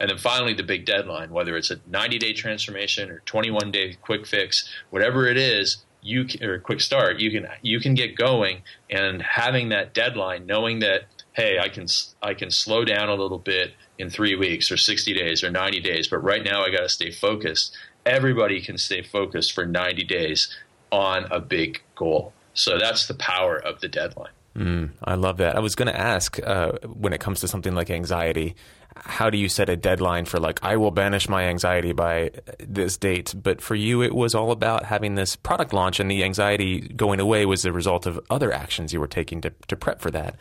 [0.00, 3.96] And then finally, the big deadline, whether it's a 90 day transformation or 21 day
[4.00, 8.16] quick fix, whatever it is, you can, or quick start, you can you can get
[8.16, 11.86] going and having that deadline, knowing that hey, I can
[12.22, 15.80] I can slow down a little bit in three weeks or 60 days or 90
[15.80, 17.76] days, but right now I got to stay focused.
[18.06, 20.56] Everybody can stay focused for 90 days
[20.90, 22.32] on a big goal.
[22.54, 24.32] So that's the power of the deadline.
[24.56, 25.54] Mm, I love that.
[25.54, 28.56] I was going to ask uh, when it comes to something like anxiety,
[28.96, 32.96] how do you set a deadline for like I will banish my anxiety by this
[32.96, 33.34] date?
[33.40, 37.20] But for you, it was all about having this product launch, and the anxiety going
[37.20, 40.34] away was the result of other actions you were taking to to prep for that.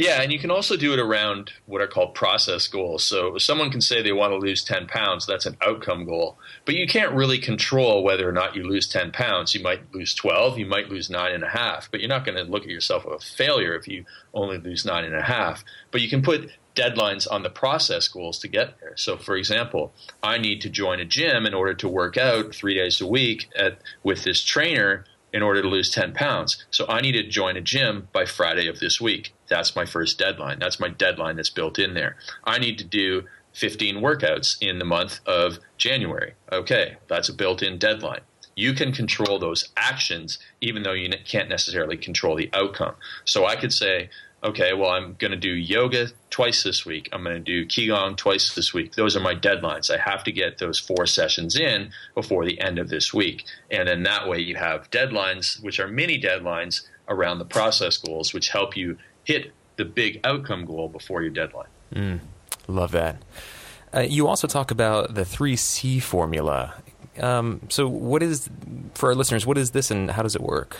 [0.00, 3.04] Yeah, and you can also do it around what are called process goals.
[3.04, 6.38] So someone can say they want to lose 10 pounds, that's an outcome goal.
[6.64, 9.54] But you can't really control whether or not you lose 10 pounds.
[9.54, 12.38] You might lose 12, you might lose nine and a half, but you're not going
[12.38, 15.62] to look at yourself a failure if you only lose nine and a half.
[15.90, 18.96] But you can put deadlines on the process goals to get there.
[18.96, 22.74] So, for example, I need to join a gym in order to work out three
[22.74, 26.64] days a week at, with this trainer in order to lose 10 pounds.
[26.70, 29.32] So I need to join a gym by Friday of this week.
[29.50, 30.60] That's my first deadline.
[30.60, 32.16] That's my deadline that's built in there.
[32.44, 36.34] I need to do 15 workouts in the month of January.
[36.50, 38.20] Okay, that's a built in deadline.
[38.56, 42.94] You can control those actions even though you can't necessarily control the outcome.
[43.24, 44.10] So I could say,
[44.42, 47.08] okay, well, I'm going to do yoga twice this week.
[47.12, 48.94] I'm going to do Qigong twice this week.
[48.94, 49.90] Those are my deadlines.
[49.90, 53.44] I have to get those four sessions in before the end of this week.
[53.70, 58.32] And then that way you have deadlines, which are mini deadlines around the process goals,
[58.32, 61.68] which help you hit the big outcome goal before your deadline.
[61.94, 62.20] Mm,
[62.68, 63.22] love that.
[63.92, 66.74] Uh, you also talk about the 3C formula.
[67.18, 68.48] Um, so, what is,
[68.94, 70.76] for our listeners, what is this and how does it work?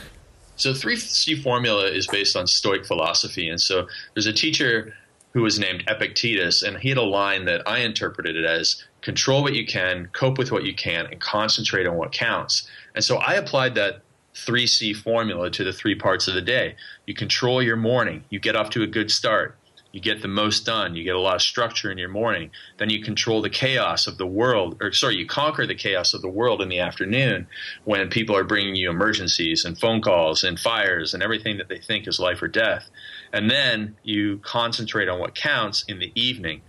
[0.61, 3.48] So 3C formula is based on Stoic philosophy.
[3.48, 4.94] And so there's a teacher
[5.33, 9.42] who was named Epictetus, and he had a line that I interpreted it as control
[9.42, 12.68] what you can, cope with what you can, and concentrate on what counts.
[12.94, 14.03] And so I applied that
[14.34, 16.76] 3C formula to the three parts of the day.
[17.06, 19.56] You control your morning, you get off to a good start
[19.92, 20.94] you get the most done.
[20.94, 22.50] You get a lot of structure in your morning.
[22.78, 26.22] Then you control the chaos of the world, or sorry, you conquer the chaos of
[26.22, 27.48] the world in the afternoon
[27.84, 31.78] when people are bringing you emergencies and phone calls and fires and everything that they
[31.78, 32.88] think is life or death.
[33.32, 36.62] And then you concentrate on what counts in the evening.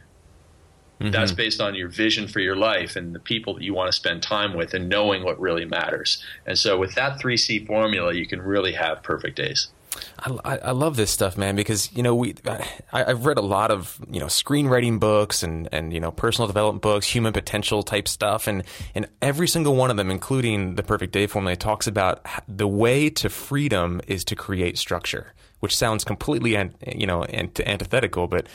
[1.01, 1.11] Mm-hmm.
[1.11, 3.93] That's based on your vision for your life and the people that you want to
[3.93, 6.23] spend time with and knowing what really matters.
[6.45, 9.69] And so, with that 3C formula, you can really have perfect days.
[10.19, 12.35] I, I, love this stuff, man, because you know we
[12.93, 16.47] I, have read a lot of you know screenwriting books and and you know personal
[16.47, 18.63] development books, human potential type stuff, and
[18.95, 23.09] and every single one of them, including the Perfect Day Formula, talks about the way
[23.09, 26.51] to freedom is to create structure, which sounds completely
[26.95, 28.47] you know antithetical, but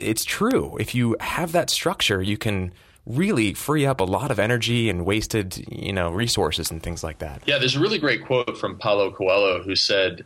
[0.00, 0.76] it's true.
[0.78, 2.72] If you have that structure, you can
[3.06, 7.18] really free up a lot of energy and wasted, you know, resources and things like
[7.18, 7.42] that.
[7.46, 10.24] Yeah, there's a really great quote from Paulo Coelho who said,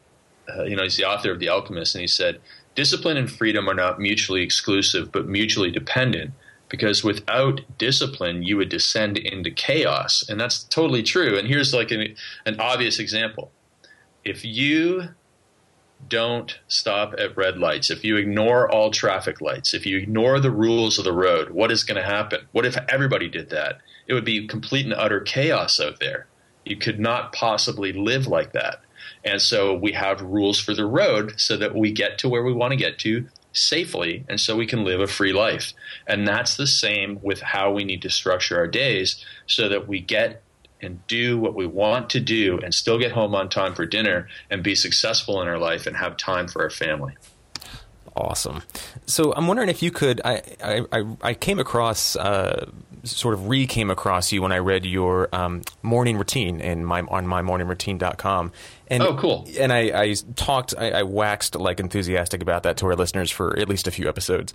[0.55, 2.41] uh, you know, he's the author of The Alchemist, and he said,
[2.75, 6.33] discipline and freedom are not mutually exclusive, but mutually dependent.
[6.69, 11.39] Because without discipline, you would descend into chaos, and that's totally true.
[11.39, 13.53] And here's like an, an obvious example:
[14.25, 15.11] if you
[16.09, 20.51] don't stop at red lights, if you ignore all traffic lights, if you ignore the
[20.51, 22.47] rules of the road, what is going to happen?
[22.53, 23.79] What if everybody did that?
[24.07, 26.27] It would be complete and utter chaos out there.
[26.65, 28.81] You could not possibly live like that.
[29.25, 32.53] And so we have rules for the road so that we get to where we
[32.53, 35.73] want to get to safely and so we can live a free life.
[36.07, 40.01] And that's the same with how we need to structure our days so that we
[40.01, 40.43] get
[40.85, 44.29] and do what we want to do and still get home on time for dinner
[44.51, 47.15] and be successful in our life and have time for our family.
[48.17, 48.63] Awesome.
[49.07, 50.21] So I'm wondering if you could.
[50.25, 52.71] I I, I came across uh,
[53.03, 57.01] sort of re came across you when I read your um, morning routine in my
[57.03, 58.53] on mymorningroutine.com.
[58.89, 59.49] And, oh, cool!
[59.59, 63.59] And I, I talked, I, I, waxed like enthusiastic about that to our listeners for
[63.59, 64.53] at least a few episodes.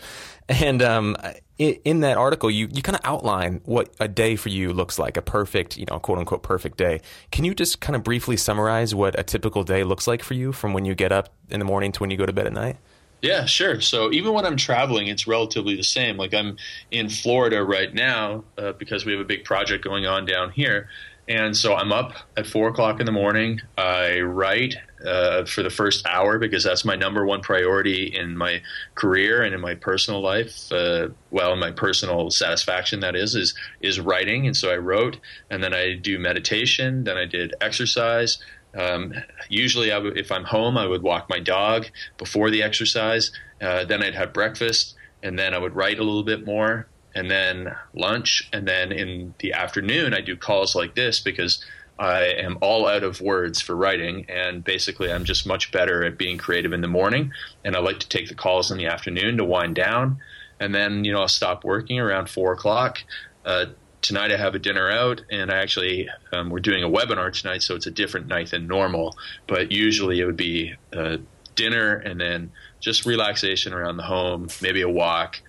[0.47, 1.17] And um,
[1.57, 4.99] in, in, that article, you you kind of outline what a day for you looks
[4.99, 7.01] like, a perfect, you know, quote unquote perfect day.
[7.31, 10.51] Can you just kind of briefly summarize what a typical day looks like for you
[10.51, 12.53] from when you get up in the morning to when you go to bed at
[12.53, 12.77] night?
[13.21, 13.81] Yeah, sure.
[13.81, 16.15] So even when I'm traveling, it's relatively the same.
[16.17, 16.57] Like I'm
[16.89, 20.89] in Florida right now uh, because we have a big project going on down here.
[21.29, 23.61] And so I'm up at four o'clock in the morning.
[23.77, 28.63] I write uh, for the first hour because that's my number one priority in my
[28.95, 30.71] career and in my personal life.
[30.71, 34.47] Uh, well, in my personal satisfaction, that is, is is writing.
[34.47, 35.19] And so I wrote,
[35.51, 37.03] and then I do meditation.
[37.03, 38.39] Then I did exercise.
[38.75, 39.13] Um,
[39.49, 41.85] usually, if I'm home, I would walk my dog
[42.17, 43.31] before the exercise.
[43.61, 47.29] Uh, then I'd have breakfast, and then I would write a little bit more, and
[47.29, 51.63] then lunch, and then in the afternoon, I do calls like this because
[51.97, 56.17] I am all out of words for writing, and basically, I'm just much better at
[56.17, 57.33] being creative in the morning.
[57.65, 60.19] And I like to take the calls in the afternoon to wind down,
[60.59, 62.99] and then you know I'll stop working around four o'clock.
[63.43, 63.65] Uh,
[64.01, 67.63] tonight I have a dinner out, and I actually um, we're doing a webinar tonight,
[67.63, 69.17] so it's a different night than normal.
[69.45, 71.17] But usually it would be uh,
[71.55, 75.41] dinner and then just relaxation around the home, maybe a walk,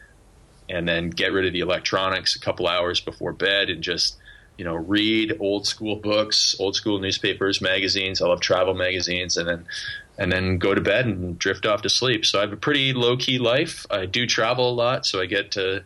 [0.70, 4.16] and then get rid of the electronics a couple hours before bed, and just
[4.56, 8.22] you know read old school books, old school newspapers, magazines.
[8.22, 9.66] I love travel magazines, and then
[10.18, 12.26] and then go to bed and drift off to sleep.
[12.26, 13.86] So I have a pretty low key life.
[13.90, 15.82] I do travel a lot, so I get to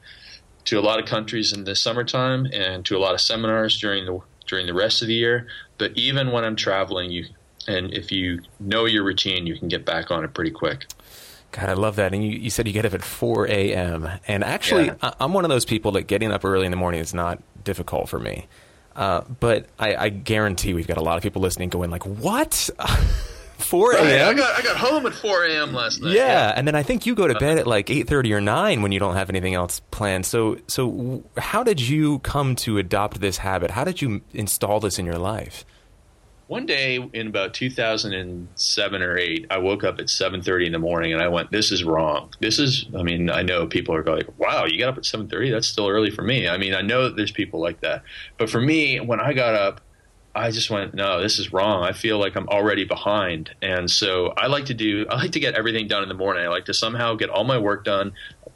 [0.66, 4.07] to a lot of countries in the summertime and to a lot of seminars during
[4.07, 5.47] the during the rest of the year.
[5.79, 7.27] But even when I'm traveling, you
[7.66, 10.87] and if you know your routine, you can get back on it pretty quick.
[11.55, 12.12] God, I love that.
[12.12, 14.09] And you, you said you get up at 4 a.m.
[14.27, 15.12] And actually, yeah.
[15.21, 18.09] I'm one of those people that getting up early in the morning is not difficult
[18.09, 18.49] for me.
[18.97, 22.71] Uh, but I, I guarantee we've got a lot of people listening going like, what?
[23.59, 24.05] 4 a.m.
[24.05, 25.73] Right, I got I got home at 4 a.m.
[25.73, 26.12] last night.
[26.12, 28.83] Yeah, yeah, and then I think you go to bed at like 8:30 or 9
[28.83, 30.27] when you don't have anything else planned.
[30.27, 33.71] So so how did you come to adopt this habit?
[33.71, 35.64] How did you install this in your life?
[36.55, 41.12] One day in about 2007 or 8, I woke up at 7:30 in the morning
[41.12, 42.33] and I went, "This is wrong.
[42.38, 45.51] This is I mean, I know people are like, "Wow, you got up at 7:30?
[45.51, 48.05] That's still early for me." I mean, I know that there's people like that.
[48.38, 49.81] But for me, when I got up
[50.37, 51.85] I just went, no, this is wrong.
[51.85, 53.55] I feel like I'm already behind.
[53.62, 56.45] And so I like to do, I like to get everything done in the morning.
[56.45, 58.14] I like to somehow get all my work done,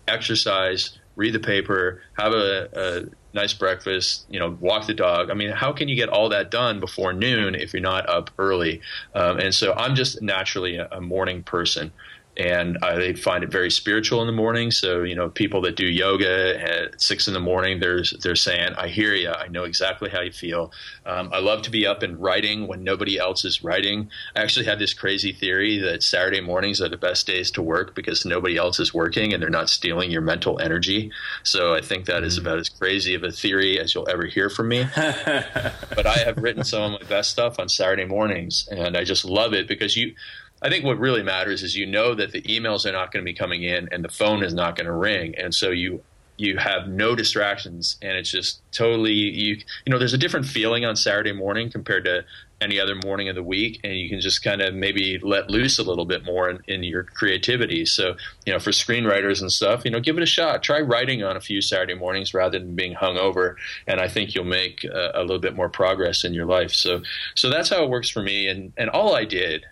[0.09, 5.31] exercise, read the paper, have a, a nice breakfast, you know, walk the dog.
[5.31, 8.31] I mean, how can you get all that done before noon if you're not up
[8.39, 8.81] early?
[9.15, 11.93] Um, and so I'm just naturally a, a morning person
[12.38, 14.70] and I find it very spiritual in the morning.
[14.70, 18.74] So you know, people that do yoga at six in the morning, they're they're saying,
[18.79, 19.31] "I hear you.
[19.31, 20.72] I know exactly how you feel."
[21.05, 24.11] Um, I love to be up and writing when nobody else is writing.
[24.37, 27.94] I actually have this crazy theory that Saturday mornings are the best days to work
[27.94, 31.11] because nobody else is working and they're not stealing your mental energy.
[31.42, 32.42] So I think that is mm.
[32.42, 34.87] about as crazy of a theory as you'll ever hear from me.
[34.94, 39.24] but I have written some of my best stuff on Saturday mornings, and I just
[39.24, 40.14] love it because you
[40.62, 43.31] I think what really matters is you know that the emails are not going to
[43.31, 46.03] be coming in and the phone is not going to ring, and so you
[46.38, 50.85] you have no distractions, and it's just totally you you know there's a different feeling
[50.85, 52.25] on Saturday morning compared to
[52.61, 55.79] any other morning of the week, and you can just kind of maybe let loose
[55.79, 57.85] a little bit more in, in your creativity.
[57.85, 58.16] So
[58.47, 60.62] you know for screenwriters and stuff, you know give it a shot.
[60.62, 64.35] Try writing on a few Saturday mornings rather than being hung over, and I think
[64.35, 66.71] you'll make a, a little bit more progress in your life.
[66.71, 67.03] So
[67.35, 69.64] so that's how it works for me, and and all I did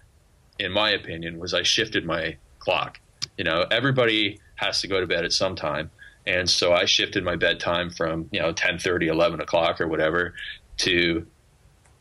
[0.58, 3.00] in my opinion, was I shifted my clock.
[3.36, 5.90] You know, everybody has to go to bed at some time.
[6.26, 10.34] And so I shifted my bedtime from, you know, 10 30, 11 o'clock or whatever
[10.78, 11.26] to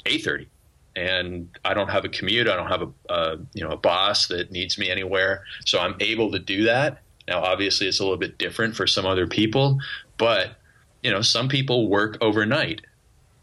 [0.05, 0.47] 8 30.
[0.95, 2.47] And I don't have a commute.
[2.47, 5.43] I don't have a, you know, a boss that needs me anywhere.
[5.65, 7.01] So I'm able to do that.
[7.27, 9.79] Now, obviously, it's a little bit different for some other people,
[10.17, 10.55] but,
[11.03, 12.81] you know, some people work overnight.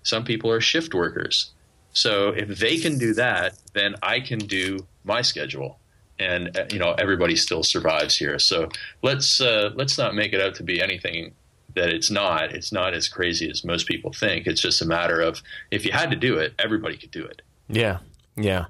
[0.02, 1.52] Some people are shift workers.
[1.92, 5.78] So if they can do that, then I can do my schedule
[6.18, 8.68] and uh, you know everybody still survives here so
[9.02, 11.32] let's uh, let's not make it out to be anything
[11.74, 15.20] that it's not it's not as crazy as most people think it's just a matter
[15.20, 17.98] of if you had to do it everybody could do it yeah
[18.36, 18.66] Yeah.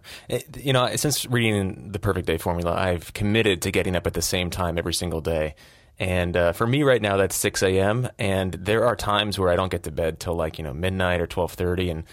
[0.57, 4.23] You know, since reading the Perfect Day Formula, I've committed to getting up at the
[4.23, 5.55] same time every single day.
[5.99, 8.09] And uh, for me right now, that's 6 a.m.
[8.19, 11.21] And there are times where I don't get to bed till like, you know, midnight
[11.21, 11.91] or 1230.
[11.91, 12.05] And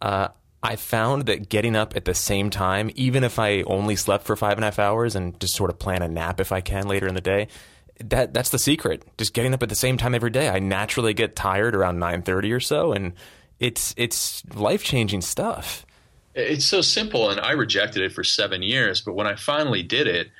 [0.00, 0.28] uh,
[0.64, 4.34] I found that getting up at the same time, even if I only slept for
[4.34, 6.88] five and a half hours and just sort of plan a nap if I can
[6.88, 7.48] later in the day,
[8.00, 9.02] that that's the secret.
[9.18, 10.48] Just getting up at the same time every day.
[10.48, 13.12] I naturally get tired around 9:30 or so and
[13.60, 15.84] it's it's life-changing stuff.
[16.34, 20.06] It's so simple and I rejected it for 7 years, but when I finally did
[20.06, 20.30] it,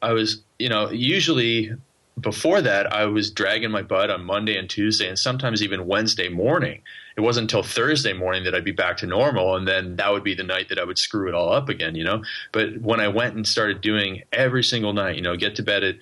[0.00, 1.72] I was, you know, usually
[2.20, 6.28] before that, I was dragging my butt on Monday and Tuesday and sometimes even Wednesday
[6.28, 6.82] morning.
[7.16, 9.56] It wasn't until Thursday morning that I'd be back to normal.
[9.56, 11.94] And then that would be the night that I would screw it all up again,
[11.94, 12.22] you know?
[12.52, 15.82] But when I went and started doing every single night, you know, get to bed
[15.82, 15.96] at,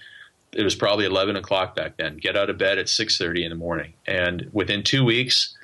[0.53, 3.57] it was probably 11 o'clock back then, get out of bed at 6.30 in the
[3.57, 3.95] morning.
[4.07, 5.57] And within two weeks,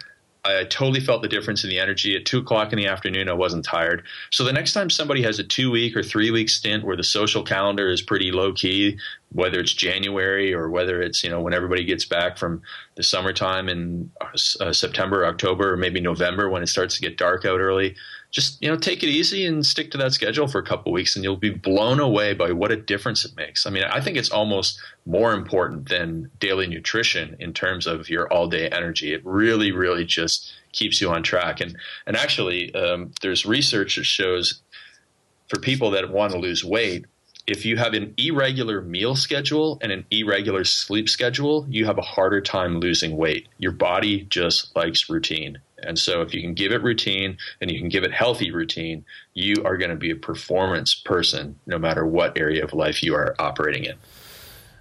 [0.45, 2.16] I totally felt the difference in the energy.
[2.16, 4.03] At two o'clock in the afternoon, I wasn't tired.
[4.30, 7.05] So the next time somebody has a two week or three week stint where the
[7.05, 8.99] social calendar is pretty low key,
[9.30, 12.61] whether it's January or whether it's you know when everybody gets back from
[12.97, 17.45] the summertime in uh, September, October, or maybe November when it starts to get dark
[17.45, 17.95] out early,
[18.33, 21.14] just you know take it easy and stick to that schedule for a couple weeks
[21.14, 24.16] and you'll be blown away by what a difference it makes i mean i think
[24.16, 29.24] it's almost more important than daily nutrition in terms of your all day energy it
[29.24, 31.76] really really just keeps you on track and
[32.07, 34.62] and actually um, there's research that shows
[35.49, 37.05] for people that want to lose weight
[37.47, 42.03] if you have an irregular meal schedule and an irregular sleep schedule, you have a
[42.03, 43.49] harder time losing weight.
[43.59, 45.59] Your body just likes routine.
[45.85, 49.05] And so if you can give it routine and you can give it healthy routine,
[49.35, 53.14] you are going to be a performance person no matter what area of life you
[53.14, 53.97] are operating in.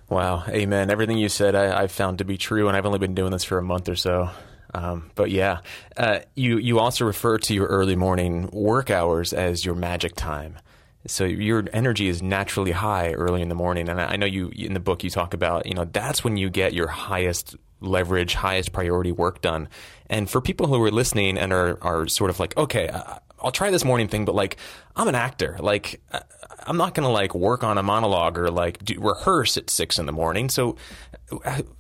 [0.10, 0.44] Wow.
[0.50, 0.90] Amen.
[0.90, 3.46] Everything you said, I, have found to be true, and I've only been doing this
[3.46, 4.30] for a month or so.
[4.74, 5.60] Um, but yeah,
[5.96, 10.58] uh, you, you also refer to your early morning work hours as your magic time.
[11.08, 14.74] So your energy is naturally high early in the morning, and I know you in
[14.74, 18.72] the book you talk about you know that's when you get your highest leverage, highest
[18.72, 19.68] priority work done.
[20.12, 22.90] And for people who are listening and are are sort of like, okay,
[23.40, 24.58] I'll try this morning thing, but like
[24.96, 26.02] I'm an actor, like
[26.68, 29.98] I'm not going to like work on a monologue or like do, rehearse at six
[29.98, 30.50] in the morning.
[30.50, 30.76] So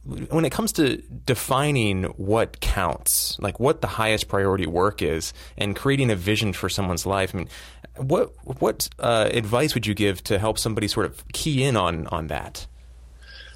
[0.06, 5.76] when it comes to defining what counts, like what the highest priority work is, and
[5.76, 7.50] creating a vision for someone's life, I mean,
[7.98, 12.08] what what uh, advice would you give to help somebody sort of key in on
[12.08, 12.66] on that?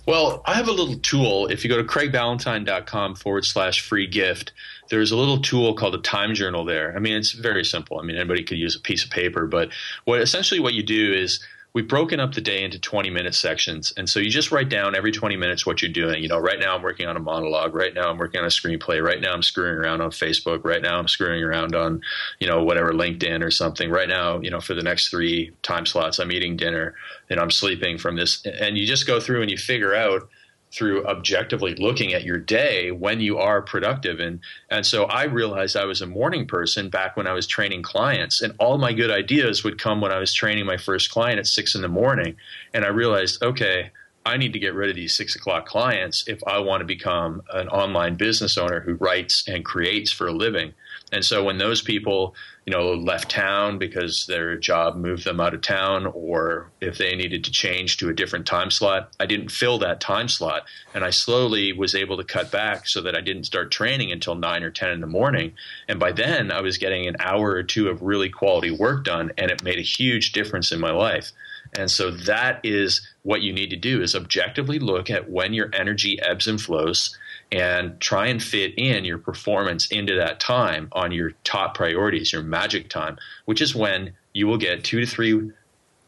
[0.06, 1.48] Well, I have a little tool.
[1.48, 4.52] If you go to craigballantyne.com forward slash free gift,
[4.90, 6.96] there's a little tool called a time journal there.
[6.96, 8.00] I mean, it's very simple.
[8.00, 9.70] I mean, anybody could use a piece of paper, but
[10.04, 11.40] what essentially what you do is
[11.76, 13.92] we've broken up the day into 20 minute sections.
[13.98, 16.24] And so you just write down every 20 minutes what you're doing.
[16.24, 17.76] You know, right now I'm working on a monologue.
[17.76, 19.04] Right now I'm working on a screenplay.
[19.04, 20.64] Right now I'm screwing around on Facebook.
[20.64, 22.02] Right now I'm screwing around on,
[22.40, 23.92] you know, whatever, LinkedIn or something.
[23.92, 26.96] Right now, you know, for the next three time slots, I'm eating dinner
[27.30, 28.44] and I'm sleeping from this.
[28.46, 30.30] And you just go through and you figure out
[30.76, 34.20] through objectively looking at your day when you are productive.
[34.20, 37.84] And and so I realized I was a morning person back when I was training
[37.84, 41.40] clients and all my good ideas would come when I was training my first client
[41.40, 42.36] at six in the morning.
[42.74, 43.92] And I realized okay
[44.26, 47.44] I need to get rid of these six o'clock clients if I want to become
[47.54, 50.74] an online business owner who writes and creates for a living
[51.16, 52.36] and so when those people
[52.66, 57.16] you know, left town because their job moved them out of town, or if they
[57.16, 59.12] needed to change to a different time slot.
[59.20, 60.64] I didn't fill that time slot,
[60.94, 64.34] and I slowly was able to cut back so that I didn't start training until
[64.34, 65.54] nine or ten in the morning.
[65.88, 69.32] And by then, I was getting an hour or two of really quality work done,
[69.38, 71.32] and it made a huge difference in my life.
[71.78, 75.70] And so that is what you need to do: is objectively look at when your
[75.72, 77.16] energy ebbs and flows
[77.52, 82.44] and try and fit in your performance into that time on your top priorities, your
[82.44, 85.52] magic time, which is when you will get two to three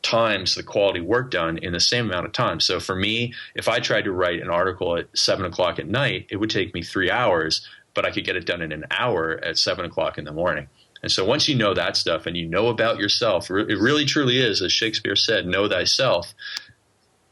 [0.02, 2.60] times the quality work done in the same amount of time.
[2.60, 6.28] So for me, if I tried to write an article at seven o'clock at night,
[6.30, 9.40] it would take me three hours, but I could get it done in an hour
[9.44, 10.68] at seven o'clock in the morning.
[11.04, 14.40] And so once you know that stuff and you know about yourself, it really truly
[14.40, 16.34] is, as Shakespeare said, know thyself,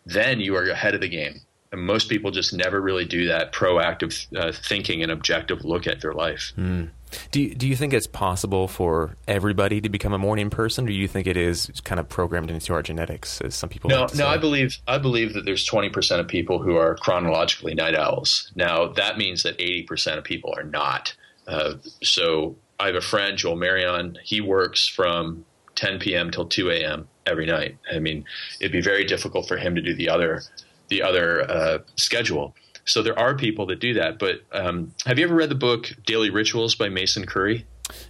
[0.05, 1.41] then you are ahead of the game.
[1.75, 5.99] And most people just never really do that proactive uh, thinking and objective look at
[5.99, 6.53] their life.
[6.57, 6.89] Mm.
[7.31, 10.87] Do you, do you think it's possible for everybody to become a morning person, or
[10.87, 13.89] do you think it is kind of programmed into our genetics, as some people?
[13.89, 14.27] No, like no.
[14.27, 18.51] I believe I believe that there's 20 percent of people who are chronologically night owls.
[18.55, 21.13] Now that means that 80 percent of people are not.
[21.45, 24.17] Uh, so I have a friend, Joel Marion.
[24.23, 25.45] He works from
[25.75, 26.31] 10 p.m.
[26.31, 27.07] till 2 a.m.
[27.25, 27.77] every night.
[27.91, 28.25] I mean,
[28.59, 30.41] it'd be very difficult for him to do the other
[30.87, 32.55] the other uh, schedule.
[32.85, 34.19] So there are people that do that.
[34.19, 37.63] But um, have you ever read the book Daily Rituals by Mason Currey?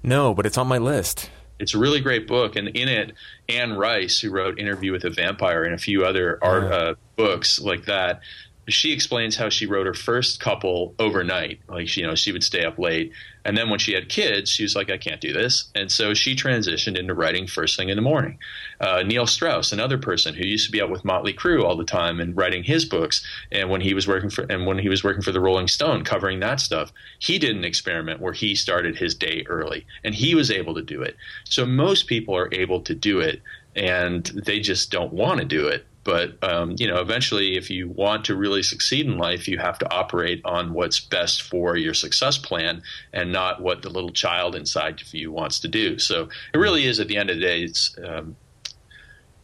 [0.03, 1.30] No, but it's on my list.
[1.57, 3.13] It's a really great book, and in it,
[3.47, 7.61] Anne Rice, who wrote Interview with a Vampire and a few other art uh, books
[7.61, 8.19] like that,
[8.68, 11.59] she explains how she wrote her first couple overnight.
[11.68, 13.11] Like, she, you know, she would stay up late.
[13.43, 15.70] And then when she had kids, she was like, I can't do this.
[15.76, 18.39] And so she transitioned into writing first thing in the morning.
[18.80, 21.84] Uh, Neil Strauss, another person who used to be out with Motley Crue all the
[21.84, 23.24] time and writing his books.
[23.51, 26.03] And when he was working for, and when he was working for the Rolling Stone,
[26.03, 30.34] covering that stuff, he did an experiment where he started his day early and he
[30.34, 31.16] was able to do it.
[31.43, 33.43] So most people are able to do it
[33.76, 37.89] and they just don't want to do it but um, you know, eventually, if you
[37.89, 41.95] want to really succeed in life, you have to operate on what's best for your
[41.95, 45.99] success plan, and not what the little child inside of you wants to do.
[45.99, 48.38] So it really is, at the end of the day, it's um,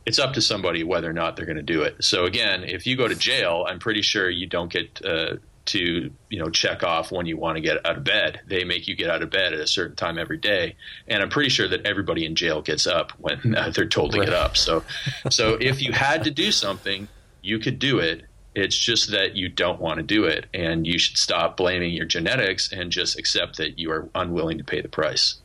[0.06, 2.04] it's up to somebody whether or not they're going to do it.
[2.04, 5.38] So again, if you go to jail, I'm pretty sure you don't get uh,
[5.72, 8.42] to you know check off when you want to get out of bed.
[8.48, 10.76] They make you get out of bed at a certain time every day,
[11.08, 14.20] and I'm pretty sure that everybody in jail gets up when uh, they're told to
[14.20, 14.28] right.
[14.28, 14.58] get up.
[14.58, 14.84] So,
[15.30, 17.08] so if you had to do something,
[17.42, 18.26] you could do it.
[18.54, 22.06] It's just that you don't want to do it, and you should stop blaming your
[22.06, 25.36] genetics and just accept that you are unwilling to pay the price.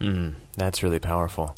[0.00, 1.56] Mm, that's really powerful.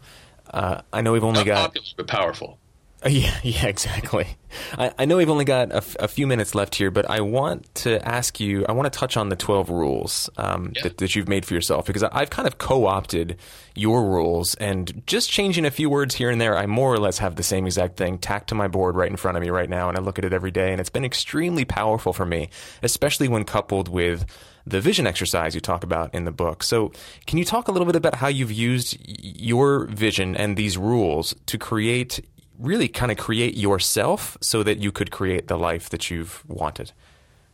[0.51, 2.59] Uh, I know we've only Not got popular, but powerful.
[3.07, 4.27] Yeah, yeah, exactly.
[4.73, 7.21] I, I know we've only got a, f- a few minutes left here, but I
[7.21, 8.65] want to ask you.
[8.69, 10.83] I want to touch on the twelve rules um, yeah.
[10.83, 13.37] that, that, you've made for yourself because I've kind of co-opted
[13.75, 16.57] your rules and just changing a few words here and there.
[16.57, 19.17] I more or less have the same exact thing tacked to my board right in
[19.17, 21.05] front of me right now, and I look at it every day, and it's been
[21.05, 22.51] extremely powerful for me,
[22.83, 24.25] especially when coupled with
[24.67, 26.63] the vision exercise you talk about in the book.
[26.63, 26.93] So,
[27.27, 31.35] can you talk a little bit about how you've used your vision and these rules
[31.47, 32.21] to create
[32.59, 36.93] really kind of create yourself so that you could create the life that you've wanted?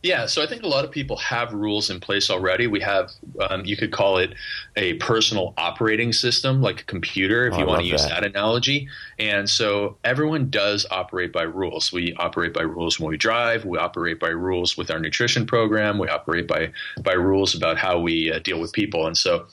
[0.05, 2.67] Yeah, so I think a lot of people have rules in place already.
[2.67, 3.09] We have,
[3.49, 4.35] um, you could call it
[4.75, 8.21] a personal operating system, like a computer, if oh, you want to use that.
[8.21, 8.87] that analogy.
[9.17, 11.91] And so everyone does operate by rules.
[11.91, 13.65] We operate by rules when we drive.
[13.65, 15.97] We operate by rules with our nutrition program.
[15.97, 19.07] We operate by by rules about how we uh, deal with people.
[19.07, 19.47] And so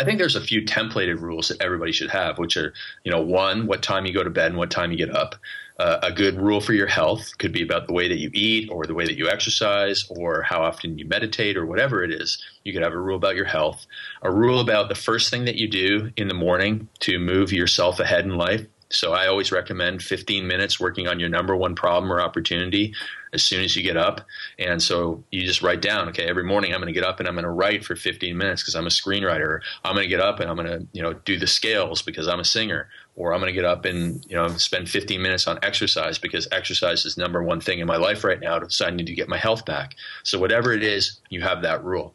[0.00, 2.72] I think there's a few templated rules that everybody should have, which are,
[3.04, 5.34] you know, one, what time you go to bed and what time you get up.
[5.78, 8.70] Uh, a good rule for your health could be about the way that you eat
[8.70, 12.42] or the way that you exercise or how often you meditate or whatever it is.
[12.64, 13.86] You could have a rule about your health,
[14.22, 18.00] a rule about the first thing that you do in the morning to move yourself
[18.00, 18.66] ahead in life.
[18.90, 22.94] So I always recommend 15 minutes working on your number one problem or opportunity
[23.32, 24.22] as soon as you get up.
[24.58, 27.28] And so you just write down, okay, every morning I'm going to get up and
[27.28, 29.60] I'm going to write for 15 minutes because I'm a screenwriter.
[29.84, 32.26] I'm going to get up and I'm going to, you know, do the scales because
[32.26, 32.88] I'm a singer.
[33.16, 36.48] Or I'm going to get up and, you know, spend 15 minutes on exercise because
[36.52, 38.60] exercise is number one thing in my life right now.
[38.68, 39.94] So I need to get my health back.
[40.22, 42.14] So whatever it is, you have that rule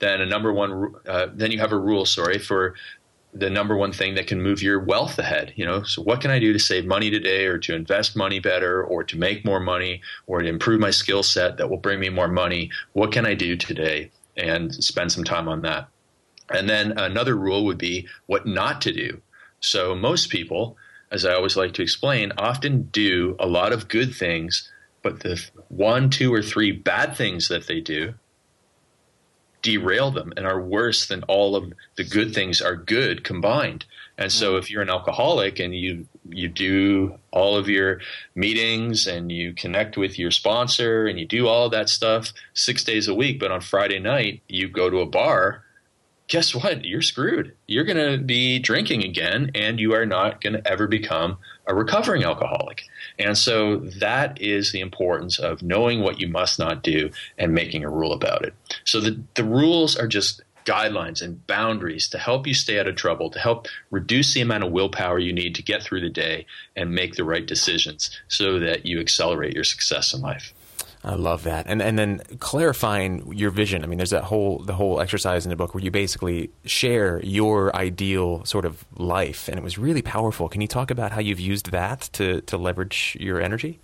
[0.00, 2.74] then a number one uh, then you have a rule sorry for
[3.34, 5.52] the number one thing that can move your wealth ahead.
[5.56, 8.38] You know, so what can I do to save money today, or to invest money
[8.38, 12.00] better, or to make more money, or to improve my skill set that will bring
[12.00, 12.70] me more money?
[12.92, 15.88] What can I do today, and spend some time on that.
[16.50, 19.20] And then another rule would be what not to do.
[19.60, 20.76] So most people,
[21.10, 24.70] as I always like to explain, often do a lot of good things,
[25.02, 28.14] but the one, two, or three bad things that they do
[29.64, 33.86] derail them and are worse than all of the good things are good combined.
[34.18, 34.58] And so mm.
[34.58, 38.00] if you're an alcoholic and you you do all of your
[38.34, 43.08] meetings and you connect with your sponsor and you do all that stuff 6 days
[43.08, 45.64] a week, but on Friday night you go to a bar,
[46.28, 46.84] guess what?
[46.84, 47.54] You're screwed.
[47.66, 51.74] You're going to be drinking again and you are not going to ever become a
[51.74, 52.84] recovering alcoholic.
[53.18, 57.84] And so that is the importance of knowing what you must not do and making
[57.84, 58.54] a rule about it.
[58.84, 62.96] So the, the rules are just guidelines and boundaries to help you stay out of
[62.96, 66.46] trouble, to help reduce the amount of willpower you need to get through the day
[66.74, 70.53] and make the right decisions so that you accelerate your success in life.
[71.04, 73.84] I love that, and and then clarifying your vision.
[73.84, 77.20] I mean, there's that whole the whole exercise in the book where you basically share
[77.22, 80.48] your ideal sort of life, and it was really powerful.
[80.48, 83.80] Can you talk about how you've used that to to leverage your energy?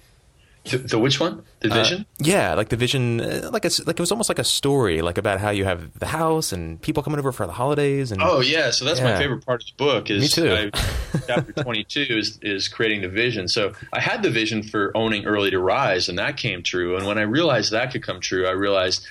[0.65, 1.43] The, the, which one?
[1.61, 2.01] The uh, vision?
[2.03, 5.01] Uh, yeah, like the vision, uh, like it's like it was almost like a story,
[5.01, 8.13] like about how you have the house and people coming over for the holidays.
[8.13, 9.13] And oh yeah, so that's yeah.
[9.13, 10.11] my favorite part of the book.
[10.11, 10.71] Is Me too.
[10.75, 13.49] I, chapter twenty two is is creating the vision.
[13.49, 16.97] So I had the vision for owning early to rise, and that came true.
[16.97, 19.07] And when I realized that could come true, I realized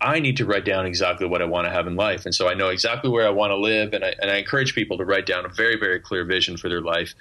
[0.00, 2.26] I need to write down exactly what I want to have in life.
[2.26, 3.92] And so I know exactly where I want to live.
[3.92, 6.68] And I, and I encourage people to write down a very, very clear vision for
[6.68, 7.14] their life.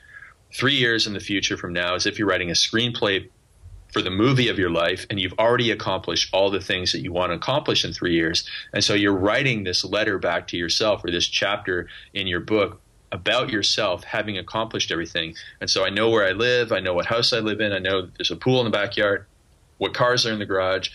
[0.54, 3.30] Three years in the future from now, as if you're writing a screenplay
[3.92, 7.12] for the movie of your life and you've already accomplished all the things that you
[7.12, 8.48] want to accomplish in three years.
[8.74, 12.82] And so you're writing this letter back to yourself or this chapter in your book
[13.12, 15.36] about yourself having accomplished everything.
[15.60, 17.80] And so I know where I live, I know what house I live in, I
[17.80, 19.26] know there's a pool in the backyard,
[19.78, 20.90] what cars are in the garage,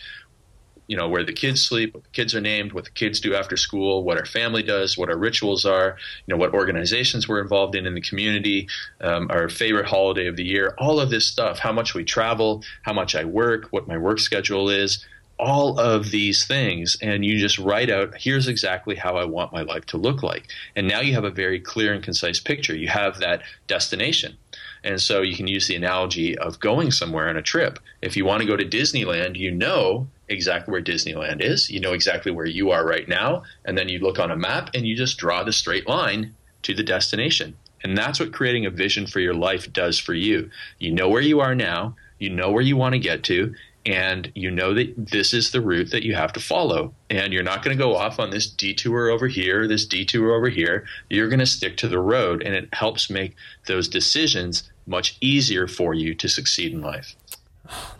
[0.86, 3.34] you know where the kids sleep, what the kids are named, what the kids do
[3.34, 7.40] after school, what our family does, what our rituals are, you know what organizations we're
[7.40, 8.68] involved in in the community,
[9.00, 12.62] um, our favorite holiday of the year, all of this stuff, how much we travel,
[12.82, 15.04] how much I work, what my work schedule is,
[15.38, 19.62] all of these things, and you just write out here's exactly how I want my
[19.62, 22.74] life to look like, and now you have a very clear and concise picture.
[22.74, 24.36] You have that destination.
[24.84, 27.80] And so you can use the analogy of going somewhere on a trip.
[28.02, 31.70] If you want to go to Disneyland, you know exactly where Disneyland is.
[31.70, 33.44] You know exactly where you are right now.
[33.64, 36.74] And then you look on a map and you just draw the straight line to
[36.74, 37.56] the destination.
[37.82, 40.50] And that's what creating a vision for your life does for you.
[40.78, 43.54] You know where you are now, you know where you want to get to,
[43.84, 46.92] and you know that this is the route that you have to follow.
[47.08, 50.48] And you're not going to go off on this detour over here, this detour over
[50.48, 50.86] here.
[51.08, 55.68] You're going to stick to the road, and it helps make those decisions much easier
[55.68, 57.14] for you to succeed in life.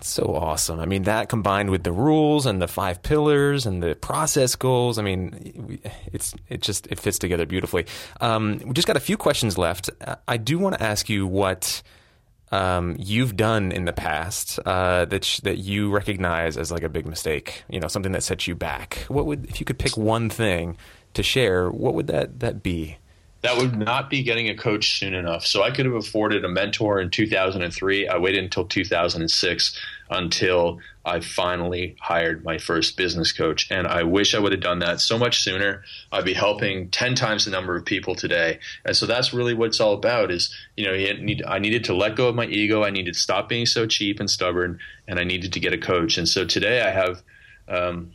[0.00, 0.80] So awesome.
[0.80, 4.98] I mean, that combined with the rules and the five pillars and the process goals.
[4.98, 5.80] I mean,
[6.12, 7.86] it's it just it fits together beautifully.
[8.20, 9.90] Um, we just got a few questions left.
[10.28, 11.82] I do want to ask you what
[12.52, 16.88] um, you've done in the past uh, that sh- that you recognize as like a
[16.88, 17.64] big mistake.
[17.68, 19.04] You know, something that sets you back.
[19.08, 20.76] What would if you could pick one thing
[21.14, 21.70] to share?
[21.70, 22.98] What would that that be?
[23.42, 25.46] That would not be getting a coach soon enough.
[25.46, 28.08] So I could have afforded a mentor in 2003.
[28.08, 29.80] I waited until 2006
[30.10, 33.70] until I finally hired my first business coach.
[33.70, 35.84] And I wish I would have done that so much sooner.
[36.10, 38.58] I'd be helping 10 times the number of people today.
[38.84, 42.16] And so that's really what it's all about is, you know, I needed to let
[42.16, 42.84] go of my ego.
[42.84, 45.78] I needed to stop being so cheap and stubborn and I needed to get a
[45.78, 46.18] coach.
[46.18, 47.22] And so today I have,
[47.68, 48.12] um,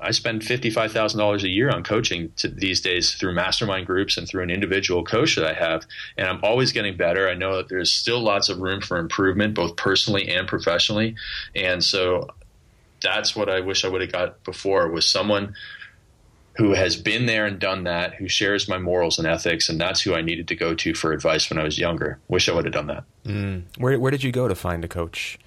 [0.00, 4.16] I spend fifty five thousand dollars a year on coaching these days through mastermind groups
[4.16, 5.84] and through an individual coach that I have,
[6.16, 7.28] and I'm always getting better.
[7.28, 11.16] I know that there's still lots of room for improvement, both personally and professionally,
[11.54, 12.28] and so
[13.02, 15.54] that's what I wish I would have got before was someone
[16.56, 20.02] who has been there and done that, who shares my morals and ethics, and that's
[20.02, 22.18] who I needed to go to for advice when I was younger.
[22.28, 23.04] Wish I would have done that.
[23.24, 23.62] Mm.
[23.78, 25.38] Where Where did you go to find a coach?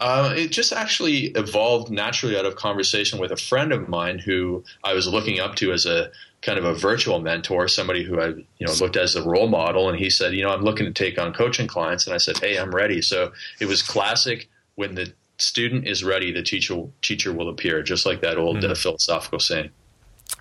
[0.00, 4.62] Uh, it just actually evolved naturally out of conversation with a friend of mine who
[4.84, 8.28] I was looking up to as a kind of a virtual mentor, somebody who I
[8.28, 10.92] you know looked as a role model, and he said, you know, I'm looking to
[10.92, 13.02] take on coaching clients, and I said, hey, I'm ready.
[13.02, 18.06] So it was classic when the student is ready, the teacher teacher will appear, just
[18.06, 18.70] like that old mm-hmm.
[18.70, 19.70] uh, philosophical saying.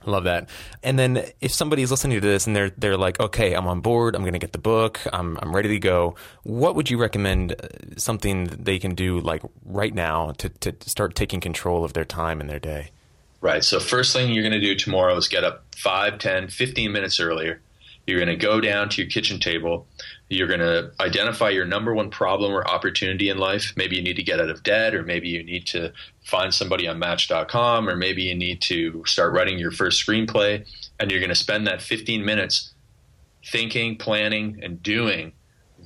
[0.05, 0.49] Love that.
[0.83, 4.15] And then if somebody's listening to this and they're they're like, okay, I'm on board.
[4.15, 4.99] I'm going to get the book.
[5.11, 6.15] I'm I'm ready to go.
[6.43, 7.53] What would you recommend?
[7.53, 7.67] Uh,
[7.97, 12.39] something they can do like right now to to start taking control of their time
[12.39, 12.91] and their day.
[13.41, 13.63] Right.
[13.63, 17.19] So first thing you're going to do tomorrow is get up 5, 10, 15 minutes
[17.19, 17.61] earlier.
[18.05, 19.85] You're going to go down to your kitchen table.
[20.29, 23.73] You're going to identify your number one problem or opportunity in life.
[23.77, 25.93] Maybe you need to get out of debt, or maybe you need to
[26.25, 30.67] find somebody on Match.com, or maybe you need to start writing your first screenplay.
[30.99, 32.73] And you're going to spend that 15 minutes
[33.45, 35.31] thinking, planning, and doing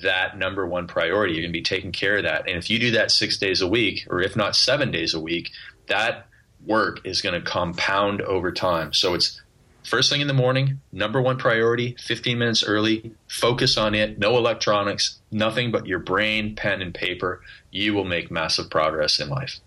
[0.01, 1.33] that number one priority.
[1.33, 2.47] You're going to be taking care of that.
[2.47, 5.19] And if you do that six days a week, or if not seven days a
[5.19, 5.51] week,
[5.87, 6.27] that
[6.65, 8.93] work is going to compound over time.
[8.93, 9.40] So it's
[9.83, 14.37] First thing in the morning, number one priority, 15 minutes early, focus on it, no
[14.37, 17.41] electronics, nothing but your brain, pen, and paper.
[17.71, 19.59] You will make massive progress in life.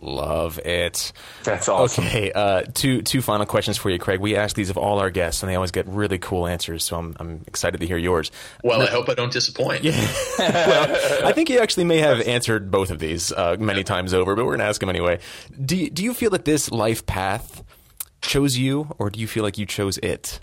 [0.00, 1.12] Love it.
[1.44, 2.06] That's awesome.
[2.06, 4.18] Okay, uh, two two final questions for you, Craig.
[4.20, 6.84] We ask these of all our guests, and they always get really cool answers.
[6.84, 8.30] So I'm I'm excited to hear yours.
[8.64, 9.84] Well, I hope I don't disappoint.
[9.84, 9.92] Yeah.
[10.38, 14.34] well, I think you actually may have answered both of these uh, many times over,
[14.34, 15.18] but we're gonna ask them anyway.
[15.62, 17.62] Do you, do you feel that this life path
[18.20, 20.40] chose you, or do you feel like you chose it?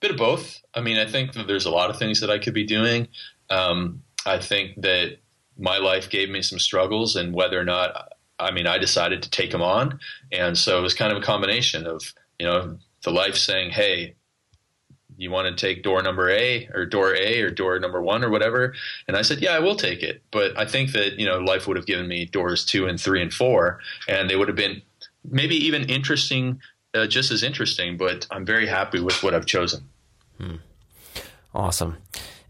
[0.00, 0.60] Bit of both.
[0.74, 3.08] I mean, I think that there's a lot of things that I could be doing.
[3.50, 5.18] Um, I think that
[5.58, 9.30] my life gave me some struggles, and whether or not, I mean, I decided to
[9.30, 13.10] take them on, and so it was kind of a combination of you know the
[13.10, 14.16] life saying, "Hey,
[15.22, 18.30] you want to take door number A or door A or door number one or
[18.30, 18.74] whatever?
[19.06, 20.22] And I said, yeah, I will take it.
[20.30, 23.22] But I think that, you know, life would have given me doors two and three
[23.22, 24.82] and four, and they would have been
[25.24, 26.60] maybe even interesting
[26.94, 29.88] uh, just as interesting, but I'm very happy with what I've chosen.
[30.38, 30.56] Hmm.
[31.54, 31.98] Awesome.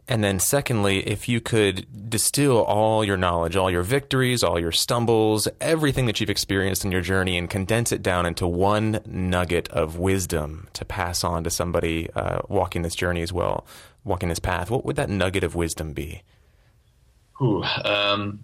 [0.08, 4.72] And then, secondly, if you could distill all your knowledge, all your victories, all your
[4.72, 9.68] stumbles, everything that you've experienced in your journey, and condense it down into one nugget
[9.68, 13.64] of wisdom to pass on to somebody uh, walking this journey as well,
[14.04, 16.22] walking this path, what would that nugget of wisdom be?
[17.40, 18.40] Ooh, um,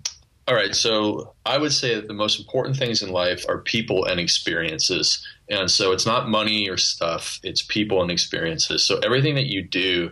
[0.48, 4.06] All right, so I would say that the most important things in life are people
[4.06, 5.22] and experiences.
[5.50, 8.82] And so it's not money or stuff, it's people and experiences.
[8.82, 10.10] So everything that you do,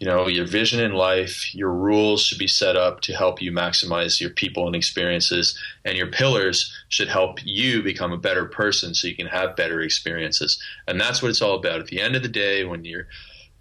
[0.00, 3.52] you know, your vision in life, your rules should be set up to help you
[3.52, 5.56] maximize your people and experiences.
[5.84, 9.80] And your pillars should help you become a better person so you can have better
[9.82, 10.60] experiences.
[10.88, 11.78] And that's what it's all about.
[11.78, 13.06] At the end of the day, when you're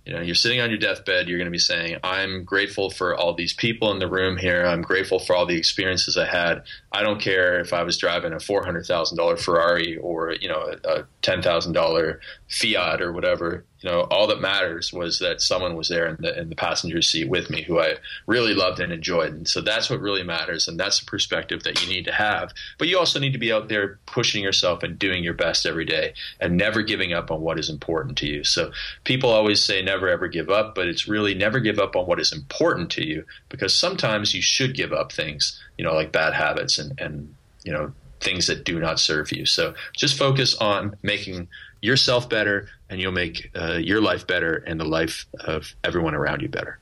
[0.05, 3.15] you know you're sitting on your deathbed you're going to be saying i'm grateful for
[3.15, 4.65] all these people in the room here.
[4.65, 6.63] I'm grateful for all the experiences i had.
[6.91, 11.07] I don't care if i was driving a $400000 ferrari or you know a, a
[11.21, 16.17] $10000 fiat or whatever you know, all that matters was that someone was there in
[16.19, 19.31] the in the passenger seat with me who I really loved and enjoyed.
[19.31, 22.51] And so that's what really matters, and that's the perspective that you need to have.
[22.79, 25.85] But you also need to be out there pushing yourself and doing your best every
[25.85, 28.43] day, and never giving up on what is important to you.
[28.43, 28.71] So
[29.03, 32.19] people always say never ever give up, but it's really never give up on what
[32.19, 36.33] is important to you because sometimes you should give up things, you know, like bad
[36.33, 39.45] habits and and you know things that do not serve you.
[39.45, 41.49] So just focus on making
[41.85, 46.41] yourself better, and you'll make uh, your life better and the life of everyone around
[46.41, 46.79] you better.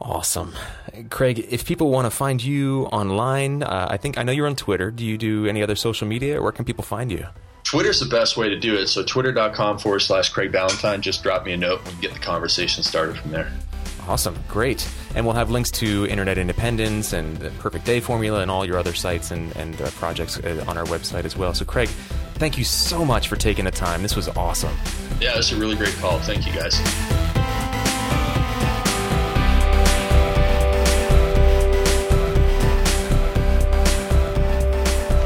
[0.00, 0.52] Awesome,
[1.08, 1.46] Craig.
[1.48, 4.90] If people want to find you online, uh, I think I know you're on Twitter.
[4.90, 6.42] Do you do any other social media?
[6.42, 7.26] Where can people find you?
[7.62, 8.88] Twitter's the best way to do it.
[8.88, 11.00] So twitter.com forward slash Craig Ballantyne.
[11.00, 13.50] Just drop me a note and get the conversation started from there.
[14.06, 14.36] Awesome.
[14.48, 14.88] Great.
[15.14, 18.78] And we'll have links to Internet Independence and the Perfect Day Formula and all your
[18.78, 21.54] other sites and, and uh, projects uh, on our website as well.
[21.54, 21.88] So, Craig,
[22.34, 24.02] thank you so much for taking the time.
[24.02, 24.74] This was awesome.
[25.20, 26.18] Yeah, this is a really great call.
[26.18, 26.76] Thank you, guys.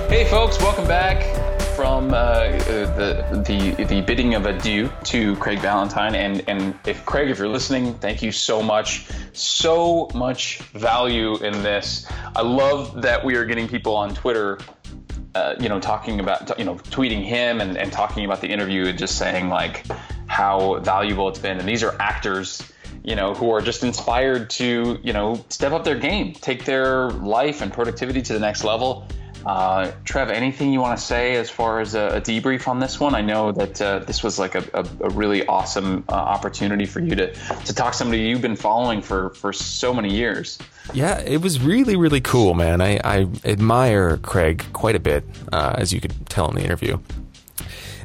[0.08, 1.37] Hey, folks, welcome back
[1.78, 6.16] from uh, the, the the bidding of adieu to Craig Ballantyne.
[6.16, 9.06] And and if Craig, if you're listening, thank you so much.
[9.32, 12.04] So much value in this.
[12.34, 14.58] I love that we are getting people on Twitter.
[15.36, 18.86] Uh, you know, talking about, you know, tweeting him and, and talking about the interview
[18.86, 19.86] and just saying like
[20.26, 21.60] how valuable it's been.
[21.60, 22.60] And these are actors,
[23.04, 27.10] you know, who are just inspired to, you know, step up their game, take their
[27.10, 29.06] life and productivity to the next level.
[29.46, 33.00] Uh, Trev, anything you want to say as far as a, a debrief on this
[33.00, 33.14] one?
[33.14, 37.00] I know that uh, this was like a, a, a really awesome uh, opportunity for
[37.00, 40.58] you to, to talk to somebody you've been following for, for so many years.
[40.92, 42.80] Yeah, it was really, really cool, man.
[42.80, 46.98] I, I admire Craig quite a bit, uh, as you could tell in the interview.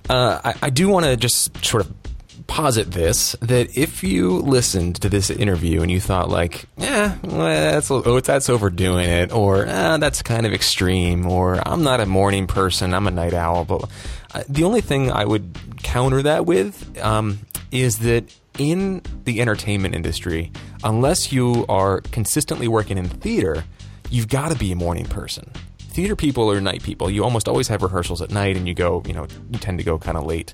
[0.10, 2.03] Uh, I, I do want to just sort of
[2.48, 7.72] posit this that if you listened to this interview and you thought like, yeah, well,
[7.72, 12.06] that's oh, that's overdoing it, or eh, that's kind of extreme, or I'm not a
[12.06, 13.90] morning person, I'm a night owl, but
[14.34, 17.40] uh, the only thing I would counter that with um,
[17.72, 20.52] is that in the entertainment industry,
[20.84, 23.64] unless you are consistently working in theater,
[24.10, 25.50] you've got to be a morning person
[25.94, 27.10] theater people are night people.
[27.10, 29.84] You almost always have rehearsals at night, and you go, you know, you tend to
[29.84, 30.52] go kind of late.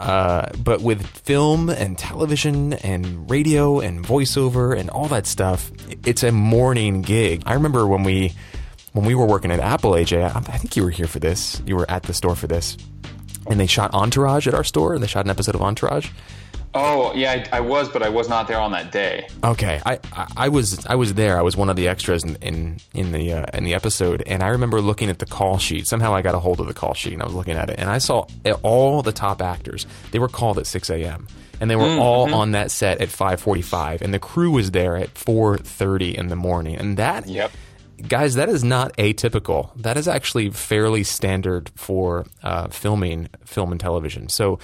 [0.00, 5.70] Uh, but with film and television and radio and voiceover and all that stuff,
[6.04, 7.42] it's a morning gig.
[7.46, 8.32] I remember when we
[8.92, 10.24] when we were working at Apple, AJ.
[10.24, 11.62] I, think you were here for this.
[11.66, 12.76] You were at the store for this,
[13.46, 14.94] and they shot Entourage at our store.
[14.94, 16.10] and They shot an episode of Entourage.
[16.74, 19.28] Oh yeah, I, I, was, but I was not there on that day.
[19.44, 21.38] Okay, I, I, I was I was there.
[21.38, 24.42] I was one of the extras in in, in the uh, in the episode, and
[24.42, 25.86] I remember looking at the call sheet.
[25.86, 27.78] Somehow I got a hold of the call sheet, and I was looking at it,
[27.78, 28.26] and I saw
[28.62, 29.86] all the top actors.
[30.12, 31.26] They were called at six a.m.
[31.60, 32.34] and they were mm, all mm-hmm.
[32.34, 36.28] on that set at five forty-five, and the crew was there at four thirty in
[36.28, 37.28] the morning, and that.
[37.28, 37.52] Yep
[38.08, 39.70] guys, that is not atypical.
[39.76, 44.28] That is actually fairly standard for uh, filming film and television.
[44.28, 44.58] So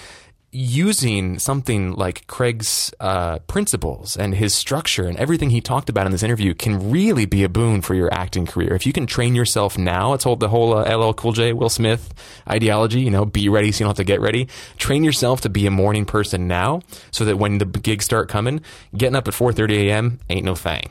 [0.51, 6.12] using something like Craig's uh, principles and his structure and everything he talked about in
[6.12, 8.74] this interview can really be a boon for your acting career.
[8.74, 11.68] If you can train yourself now, it's all the whole uh, LL Cool J, Will
[11.68, 12.14] Smith
[12.49, 14.49] ideology, you know, be ready so you don't have to get ready.
[14.78, 16.80] Train yourself to be a morning person now
[17.11, 18.62] so that when the gigs start coming,
[18.96, 20.20] getting up at 4.30 a.m.
[20.30, 20.90] ain't no thing.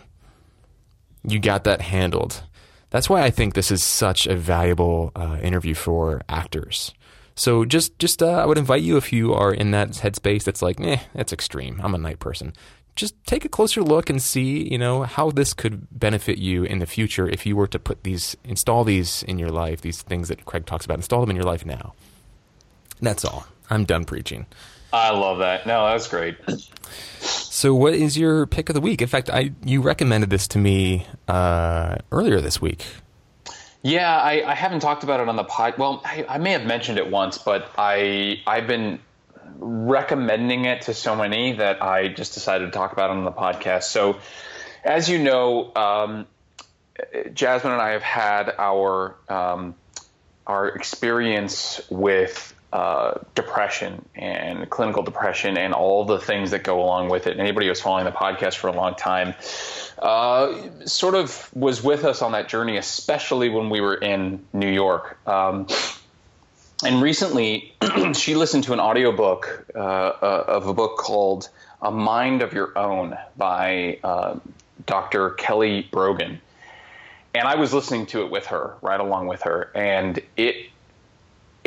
[1.24, 2.43] You got that handled.
[2.91, 6.93] That's why I think this is such a valuable uh, interview for actors
[7.38, 10.64] so just just uh, I would invite you if you are in that headspace that's
[10.64, 11.80] like, eh, that's extreme.
[11.84, 12.54] I'm a night person.
[12.96, 16.80] Just take a closer look and see, you know, how this could benefit you in
[16.80, 20.30] the future if you were to put these, install these in your life, these things
[20.30, 21.94] that Craig talks about, install them in your life now.
[23.00, 23.46] That's all.
[23.70, 24.48] I'm done preaching.
[24.92, 25.68] I love that.
[25.68, 26.38] No, that's great.
[27.20, 29.02] So, what is your pick of the week?
[29.02, 32.84] In fact, I you recommended this to me uh, earlier this week.
[33.82, 35.76] Yeah, I, I, haven't talked about it on the pod.
[35.78, 39.00] Well, I, I, may have mentioned it once, but I I've been
[39.60, 43.32] recommending it to so many that I just decided to talk about it on the
[43.32, 43.84] podcast.
[43.84, 44.20] So,
[44.84, 46.28] as you know, um,
[47.34, 49.76] Jasmine and I have had our um,
[50.46, 57.09] our experience with uh, depression and clinical depression and all the things that go along
[57.09, 57.39] with it.
[57.39, 59.34] Anybody who's following the podcast for a long time
[59.99, 60.53] uh,
[60.86, 65.18] sort of was with us on that journey, especially when we were in New York.
[65.28, 65.68] Um,
[66.84, 67.74] and recently,
[68.13, 71.49] she listened to an audiobook uh, uh, of a book called
[71.82, 74.36] A Mind of Your Own by uh,
[74.86, 75.32] Dr.
[75.32, 76.39] Kelly Brogan.
[77.34, 80.70] And I was listening to it with her, right along with her, and it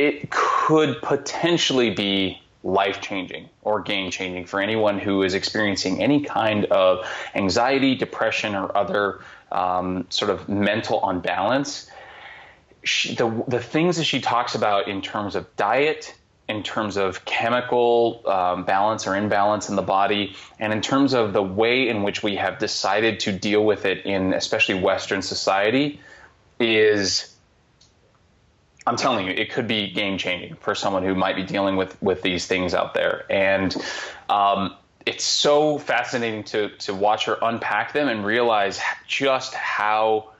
[0.00, 6.22] it could potentially be life changing or game changing for anyone who is experiencing any
[6.22, 9.20] kind of anxiety, depression, or other
[9.52, 11.90] um, sort of mental unbalance.
[12.82, 16.14] She, the, the things that she talks about in terms of diet,
[16.48, 21.34] in terms of chemical um, balance or imbalance in the body, and in terms of
[21.34, 26.00] the way in which we have decided to deal with it in especially Western society,
[26.58, 27.29] is
[28.90, 31.96] I'm telling you, it could be game changing for someone who might be dealing with
[32.02, 33.24] with these things out there.
[33.30, 33.72] And
[34.28, 34.74] um,
[35.06, 40.32] it's so fascinating to to watch her unpack them and realize just how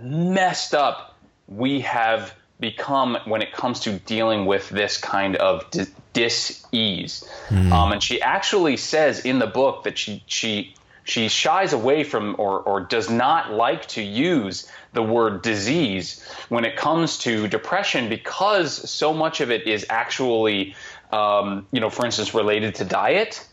[0.00, 5.70] messed up we have become when it comes to dealing with this kind of
[6.14, 7.28] dis ease.
[7.50, 7.70] Mm.
[7.72, 10.74] Um, and she actually says in the book that she she
[11.08, 16.66] she shies away from or, or does not like to use the word disease when
[16.66, 20.74] it comes to depression because so much of it is actually,
[21.10, 23.46] um, you know, for instance, related to diet.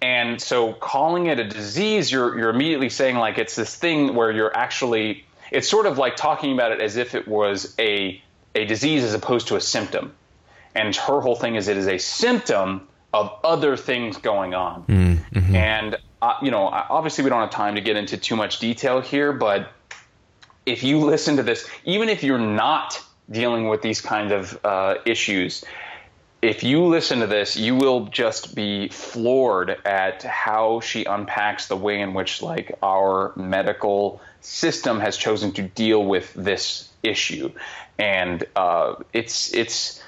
[0.00, 4.32] And so calling it a disease, you're, you're immediately saying like it's this thing where
[4.32, 8.22] you're actually, it's sort of like talking about it as if it was a,
[8.54, 10.14] a disease as opposed to a symptom.
[10.74, 14.84] And her whole thing is it is a symptom of other things going on.
[14.84, 15.54] Mm-hmm.
[15.54, 19.00] And uh, you know, obviously we don't have time to get into too much detail
[19.00, 19.70] here, but
[20.66, 24.96] if you listen to this, even if you're not dealing with these kind of uh,
[25.06, 25.64] issues,
[26.40, 31.76] if you listen to this, you will just be floored at how she unpacks the
[31.76, 37.50] way in which like our medical system has chosen to deal with this issue,
[37.98, 40.00] and uh, it's it's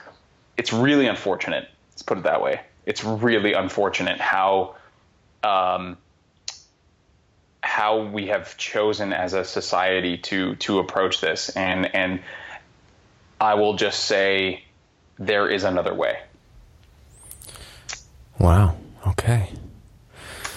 [0.57, 1.69] it's really unfortunate.
[1.91, 2.61] Let's put it that way.
[2.87, 4.77] It's really unfortunate how
[5.43, 5.97] um,
[7.63, 12.21] how we have chosen as a society to to approach this, and and
[13.41, 14.65] I will just say
[15.19, 16.19] there is another way.
[18.39, 18.77] Wow.
[19.07, 19.53] Okay.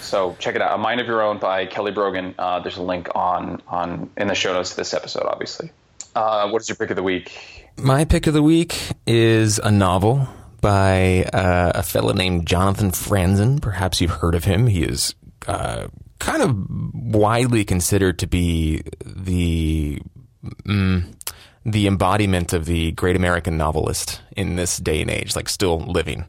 [0.00, 0.74] So check it out.
[0.74, 2.34] A Mind of Your Own by Kelly Brogan.
[2.38, 5.70] Uh, there's a link on on in the show notes to this episode, obviously.
[6.14, 7.68] Uh, what is your pick of the week?
[7.76, 10.28] My pick of the week is a novel
[10.64, 13.60] by uh, a fellow named Jonathan Franzen.
[13.60, 14.66] Perhaps you've heard of him.
[14.66, 15.14] He is
[15.46, 15.88] uh,
[16.18, 16.56] kind of
[16.94, 20.00] widely considered to be the
[20.66, 21.14] mm,
[21.66, 26.24] the embodiment of the great American novelist in this day and age, like still living.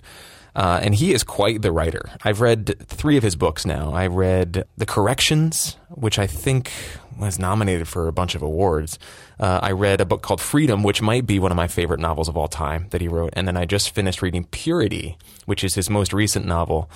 [0.54, 2.10] Uh, and he is quite the writer.
[2.24, 3.94] I've read three of his books now.
[3.94, 6.74] I read The Corrections, which I think
[7.18, 9.00] was nominated for a bunch of awards.
[9.40, 12.30] Uh, I read a book called Freedom, which might be one of my favorite novels
[12.30, 13.34] of all time that he wrote.
[13.34, 16.90] And then I just finished reading Purity, which is his most recent novel.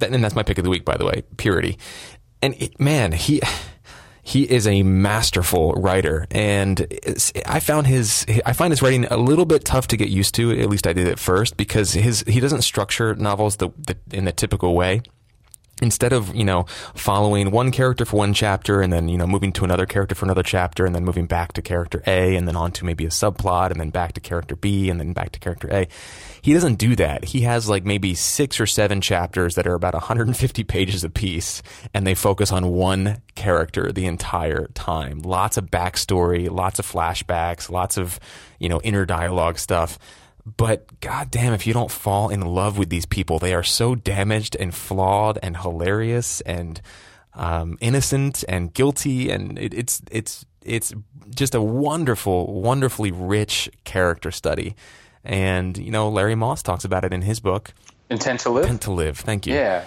[0.00, 1.78] And that's my pick of the week, by the way, Purity.
[2.42, 3.40] And it, man, he
[4.26, 6.86] he is a masterful writer, and
[7.44, 10.50] I found his I find his writing a little bit tough to get used to.
[10.58, 14.24] At least I did at first because his he doesn't structure novels the, the in
[14.24, 15.02] the typical way
[15.82, 16.64] instead of you know
[16.94, 20.24] following one character for one chapter and then you know moving to another character for
[20.24, 23.10] another chapter and then moving back to character A and then on to maybe a
[23.10, 25.88] subplot and then back to character B and then back to character A
[26.44, 27.24] he doesn't do that.
[27.24, 31.62] He has like maybe 6 or 7 chapters that are about 150 pages apiece
[31.94, 35.22] and they focus on one character the entire time.
[35.22, 38.20] Lots of backstory lots of flashbacks lots of
[38.58, 39.98] you know inner dialogue stuff
[40.44, 44.56] but goddamn, if you don't fall in love with these people, they are so damaged
[44.58, 46.80] and flawed and hilarious and
[47.34, 50.92] um, innocent and guilty, and it, it's it's it's
[51.34, 54.76] just a wonderful, wonderfully rich character study.
[55.24, 57.72] And you know, Larry Moss talks about it in his book,
[58.10, 58.64] Intent to Live.
[58.64, 59.18] Intent to Live.
[59.18, 59.54] Thank you.
[59.54, 59.86] Yeah.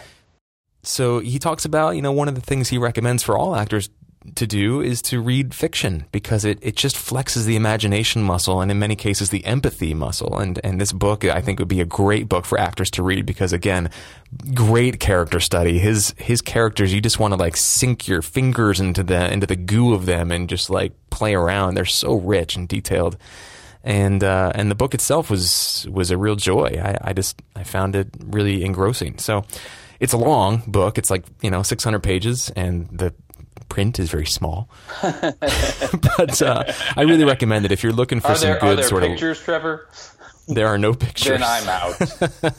[0.84, 3.90] So he talks about, you know, one of the things he recommends for all actors
[4.36, 8.70] to do is to read fiction because it, it just flexes the imagination muscle and
[8.70, 10.38] in many cases the empathy muscle.
[10.38, 13.26] And, and this book, I think would be a great book for actors to read
[13.26, 13.90] because again,
[14.54, 15.80] great character study.
[15.80, 19.56] His, his characters, you just want to like sink your fingers into the, into the
[19.56, 21.76] goo of them and just like play around.
[21.76, 23.18] They're so rich and detailed.
[23.84, 26.80] And, uh, and the book itself was, was a real joy.
[26.84, 29.18] I, I just, I found it really engrossing.
[29.20, 29.46] So,
[30.00, 30.98] it's a long book.
[30.98, 33.14] It's like, you know, 600 pages and the
[33.70, 34.70] print is very small.
[35.02, 38.76] but uh, I really recommend it if you're looking for are some there, good are
[38.76, 39.88] there sort pictures, Trevor?
[40.48, 41.40] There are no pictures.
[41.40, 41.98] Then I'm out.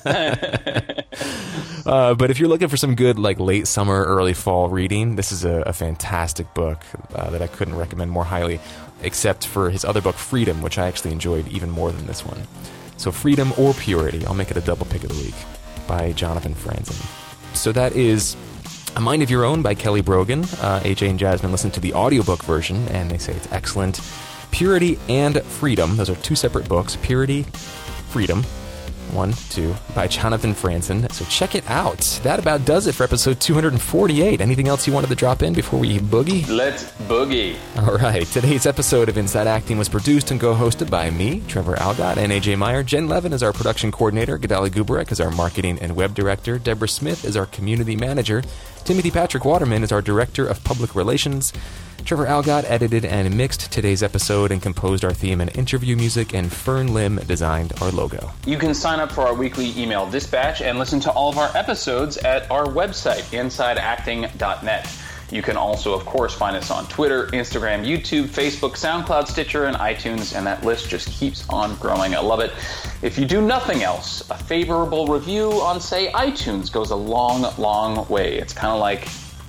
[1.87, 5.33] Uh, but if you're looking for some good, like late summer, early fall reading, this
[5.33, 6.83] is a, a fantastic book
[7.15, 8.61] uh, that I couldn't recommend more highly,
[9.01, 12.43] except for his other book, Freedom, which I actually enjoyed even more than this one.
[12.99, 15.35] So, Freedom or Purity, I'll make it a double pick of the week
[15.87, 17.03] by Jonathan Franzen.
[17.57, 18.37] So, that is
[18.99, 20.41] A Mind of Your Own by Kelly Brogan.
[20.41, 24.01] Uh, AJ and Jasmine listened to the audiobook version, and they say it's excellent.
[24.51, 26.97] Purity and Freedom, those are two separate books.
[26.97, 28.43] Purity, Freedom,
[29.13, 31.11] one, two, by Jonathan Franzen.
[31.13, 32.21] So check it out.
[32.23, 34.41] That about does it for episode 248.
[34.41, 36.49] Anything else you wanted to drop in before we boogie?
[36.49, 37.57] Let's boogie.
[37.77, 38.27] All right.
[38.27, 42.59] Today's episode of Inside Acting was produced and co-hosted by me, Trevor Algatt, and AJ
[42.59, 42.83] Meyer.
[42.83, 44.39] Jen Levin is our production coordinator.
[44.39, 46.59] Gadali Gubarek is our marketing and web director.
[46.59, 48.43] Deborah Smith is our community manager.
[48.85, 51.53] Timothy Patrick Waterman is our director of public relations.
[52.05, 56.51] Trevor Algatt edited and mixed today's episode and composed our theme and interview music, and
[56.51, 58.33] Fern Lim designed our logo.
[58.47, 61.55] You can sign up for our weekly email dispatch and listen to all of our
[61.55, 64.89] episodes at our website, insideacting.net.
[65.31, 69.77] You can also, of course, find us on Twitter, Instagram, YouTube, Facebook, SoundCloud, Stitcher, and
[69.77, 72.15] iTunes, and that list just keeps on growing.
[72.15, 72.51] I love it.
[73.03, 78.09] If you do nothing else, a favorable review on, say, iTunes goes a long, long
[78.09, 78.39] way.
[78.39, 79.07] It's kind of like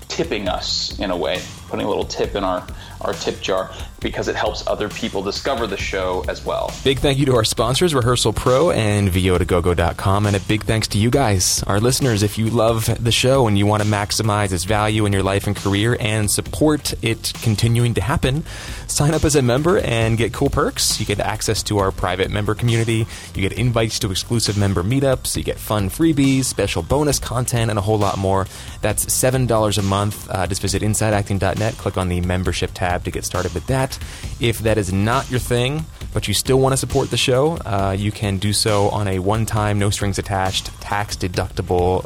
[0.09, 2.65] tipping us in a way, putting a little tip in our,
[3.01, 6.73] our tip jar because it helps other people discover the show as well.
[6.83, 10.97] Big thank you to our sponsors, Rehearsal Pro and VioToGoGo.com, and a big thanks to
[10.97, 12.23] you guys, our listeners.
[12.23, 15.47] If you love the show and you want to maximize its value in your life
[15.47, 18.43] and career and support it continuing to happen,
[18.87, 20.99] sign up as a member and get cool perks.
[20.99, 23.05] You get access to our private member community,
[23.35, 27.77] you get invites to exclusive member meetups, you get fun freebies, special bonus content, and
[27.77, 28.47] a whole lot more.
[28.81, 30.29] That's $7 a month.
[30.29, 33.97] Uh, just visit InsideActing.net, click on the membership tab to get started with that.
[34.39, 37.95] If that is not your thing, but you still want to support the show, uh,
[37.97, 42.03] you can do so on a one time, no strings attached, tax deductible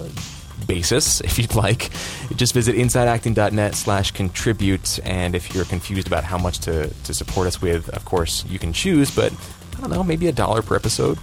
[0.68, 1.90] basis if you'd like.
[2.36, 5.00] Just visit insideacting.net slash contribute.
[5.06, 8.60] And if you're confused about how much to, to support us with, of course, you
[8.60, 9.34] can choose, but
[9.78, 11.18] I don't know, maybe a dollar per episode.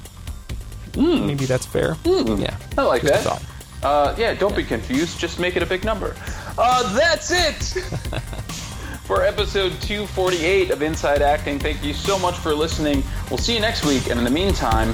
[0.96, 1.96] Maybe that's fair.
[2.04, 2.56] Yeah.
[2.76, 3.42] I like Just that.
[3.82, 5.18] Uh, yeah, don't be confused.
[5.18, 6.14] Just make it a big number.
[6.58, 7.54] Uh, that's it
[9.04, 11.58] for episode 248 of Inside Acting.
[11.58, 13.02] Thank you so much for listening.
[13.30, 14.92] We'll see you next week, and in the meantime,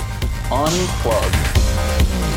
[0.51, 2.36] unplug.